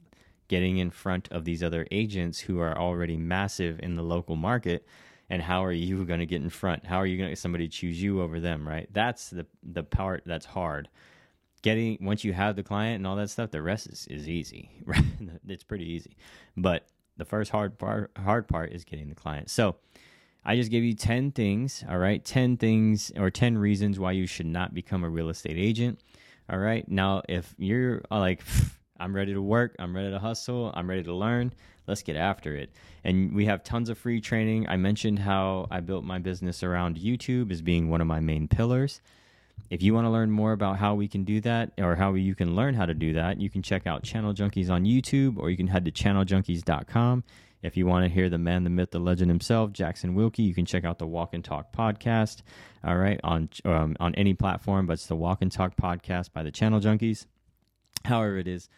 getting 0.49 0.79
in 0.79 0.91
front 0.91 1.29
of 1.31 1.45
these 1.45 1.63
other 1.63 1.87
agents 1.91 2.41
who 2.41 2.59
are 2.59 2.77
already 2.77 3.17
massive 3.17 3.79
in 3.81 3.95
the 3.95 4.03
local 4.03 4.37
market 4.37 4.87
and 5.29 5.43
how 5.43 5.65
are 5.65 5.73
you 5.73 6.05
going 6.05 6.21
to 6.21 6.27
get 6.27 6.41
in 6.41 6.51
front? 6.51 6.87
How 6.87 6.99
are 6.99 7.07
you 7.07 7.17
going 7.17 7.27
to 7.27 7.33
get 7.33 7.39
somebody 7.39 7.69
choose 7.69 8.01
you 8.01 8.23
over 8.23 8.41
them 8.41 8.67
right? 8.67 8.89
That's 8.93 9.31
the 9.31 9.47
the 9.63 9.83
part 9.83 10.23
that's 10.27 10.47
hard. 10.47 10.89
Getting 11.63 11.99
once 12.01 12.25
you 12.25 12.33
have 12.33 12.57
the 12.57 12.63
client 12.63 12.97
and 12.97 13.07
all 13.07 13.17
that 13.17 13.31
stuff 13.31 13.51
the 13.51 13.63
rest 13.63 13.89
is, 13.89 14.07
is 14.09 14.29
easy 14.29 14.71
right? 14.85 15.05
It's 15.47 15.65
pretty 15.65 15.91
easy. 15.91 16.17
But 16.57 16.87
the 17.17 17.25
first 17.25 17.51
hard 17.51 17.79
part 17.79 18.11
hard 18.17 18.49
part 18.49 18.73
is 18.73 18.85
getting 18.85 19.09
the 19.09 19.15
client. 19.15 19.51
So 19.51 19.77
I 20.45 20.55
just 20.55 20.71
gave 20.71 20.85
you 20.85 20.95
10 20.95 21.33
things, 21.33 21.85
all 21.91 21.99
right? 21.99 22.25
10 22.25 22.57
things 22.57 23.11
or 23.17 23.31
10 23.31 23.59
reasons 23.59 23.99
why 23.99 24.13
you 24.13 24.27
should 24.27 24.47
not 24.47 24.75
become 24.75 25.03
a 25.03 25.09
real 25.09 25.29
estate 25.29 25.57
agent. 25.59 26.01
All 26.49 26.59
right? 26.59 26.89
Now, 26.89 27.23
if 27.29 27.53
you're 27.59 28.03
uh, 28.11 28.21
like 28.21 28.43
I'm 28.99 29.15
ready 29.15 29.35
to 29.35 29.43
work, 29.43 29.75
I'm 29.79 29.95
ready 29.95 30.11
to 30.11 30.19
hustle, 30.19 30.73
I'm 30.75 30.89
ready 30.89 31.03
to 31.03 31.13
learn, 31.13 31.53
let's 31.87 32.03
get 32.03 32.17
after 32.17 32.55
it. 32.55 32.71
And 33.03 33.35
we 33.35 33.47
have 33.47 33.65
tons 33.65 33.89
of 33.89 33.99
free 33.99 34.21
training. 34.21 34.69
I 34.69 34.77
mentioned 34.77 35.19
how 35.19 35.67
I 35.71 35.81
built 35.81 36.05
my 36.05 36.19
business 36.19 36.63
around 36.63 36.97
YouTube 36.97 37.51
as 37.51 37.61
being 37.61 37.91
one 37.91 38.01
of 38.01 38.07
my 38.07 38.21
main 38.21 38.49
pillars. 38.49 39.01
If 39.69 39.83
you 39.83 39.95
want 39.95 40.05
to 40.07 40.11
learn 40.11 40.31
more 40.31 40.53
about 40.53 40.79
how 40.79 40.95
we 40.95 41.09
can 41.09 41.25
do 41.25 41.41
that 41.41 41.73
or 41.79 41.97
how 41.97 42.15
you 42.15 42.35
can 42.35 42.55
learn 42.55 42.75
how 42.75 42.87
to 42.87 42.95
do 42.95 43.15
that, 43.15 43.41
you 43.41 43.51
can 43.51 43.63
check 43.63 43.87
out 43.87 44.05
Channel 44.05 44.33
Junkies 44.33 44.71
on 44.71 44.85
YouTube 44.85 45.39
or 45.39 45.51
you 45.51 45.57
can 45.57 45.67
head 45.67 45.85
to 45.85 45.91
channeljunkies.com. 45.91 47.25
If 47.63 47.77
you 47.77 47.87
want 47.87 48.05
to 48.05 48.09
hear 48.09 48.29
the 48.29 48.39
man, 48.39 48.65
the 48.65 48.71
myth, 48.71 48.93
the 48.93 49.01
legend 49.01 49.31
himself, 49.31 49.73
Jackson 49.73 50.15
Wilkey, 50.15 50.47
you 50.47 50.55
can 50.55 50.67
check 50.67 50.85
out 50.85 50.99
the 50.99 51.07
Walk 51.07 51.35
and 51.35 51.45
Talk 51.45 51.73
podcast. 51.73 52.43
All 52.85 52.97
right, 52.97 53.19
on 53.25 53.49
um, 53.65 53.97
on 53.99 54.15
any 54.15 54.35
platform, 54.35 54.87
but 54.87 54.95
it's 54.95 55.07
the 55.07 55.17
Walk 55.17 55.43
and 55.43 55.51
Talk 55.51 55.75
podcast 55.77 56.33
by 56.33 56.45
the 56.45 56.53
Channel 56.53 56.81
Junkies. 56.81 57.27
However, 58.05 58.39
it 58.39 58.47
is, 58.47 58.69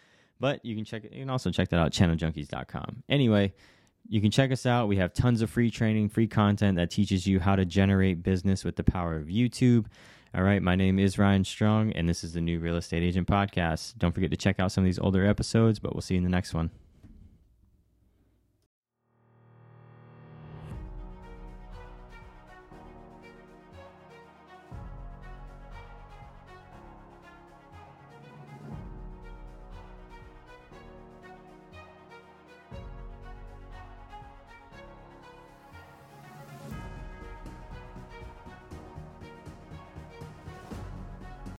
but 0.40 0.64
you 0.64 0.74
can 0.74 0.85
check. 0.85 1.05
You 1.05 1.20
can 1.20 1.29
also 1.29 1.51
check 1.51 1.68
that 1.68 1.79
out 1.79 1.92
channeljunkies.com. 1.92 3.03
Anyway, 3.11 3.53
you 4.09 4.22
can 4.22 4.31
check 4.31 4.51
us 4.53 4.64
out. 4.64 4.88
We 4.88 4.96
have 4.96 5.12
tons 5.12 5.42
of 5.42 5.51
free 5.51 5.70
training, 5.70 6.09
free 6.09 6.29
content 6.29 6.77
that 6.77 6.90
teaches 6.90 7.27
you 7.27 7.40
how 7.40 7.57
to 7.57 7.66
generate 7.66 8.22
business 8.22 8.64
with 8.64 8.77
the 8.77 8.85
power 8.85 9.16
of 9.16 9.27
YouTube. 9.27 9.87
All 10.34 10.42
right, 10.42 10.62
my 10.62 10.76
name 10.76 10.98
is 10.98 11.18
Ryan 11.18 11.42
Strong, 11.42 11.92
and 11.92 12.06
this 12.06 12.22
is 12.22 12.34
the 12.34 12.42
new 12.42 12.60
Real 12.60 12.76
Estate 12.76 13.02
Agent 13.02 13.26
Podcast. 13.26 13.96
Don't 13.96 14.12
forget 14.12 14.30
to 14.30 14.36
check 14.36 14.60
out 14.60 14.70
some 14.70 14.84
of 14.84 14.86
these 14.86 14.98
older 14.98 15.26
episodes, 15.26 15.78
but 15.78 15.94
we'll 15.94 16.02
see 16.02 16.14
you 16.14 16.18
in 16.18 16.24
the 16.24 16.28
next 16.28 16.52
one. 16.52 16.70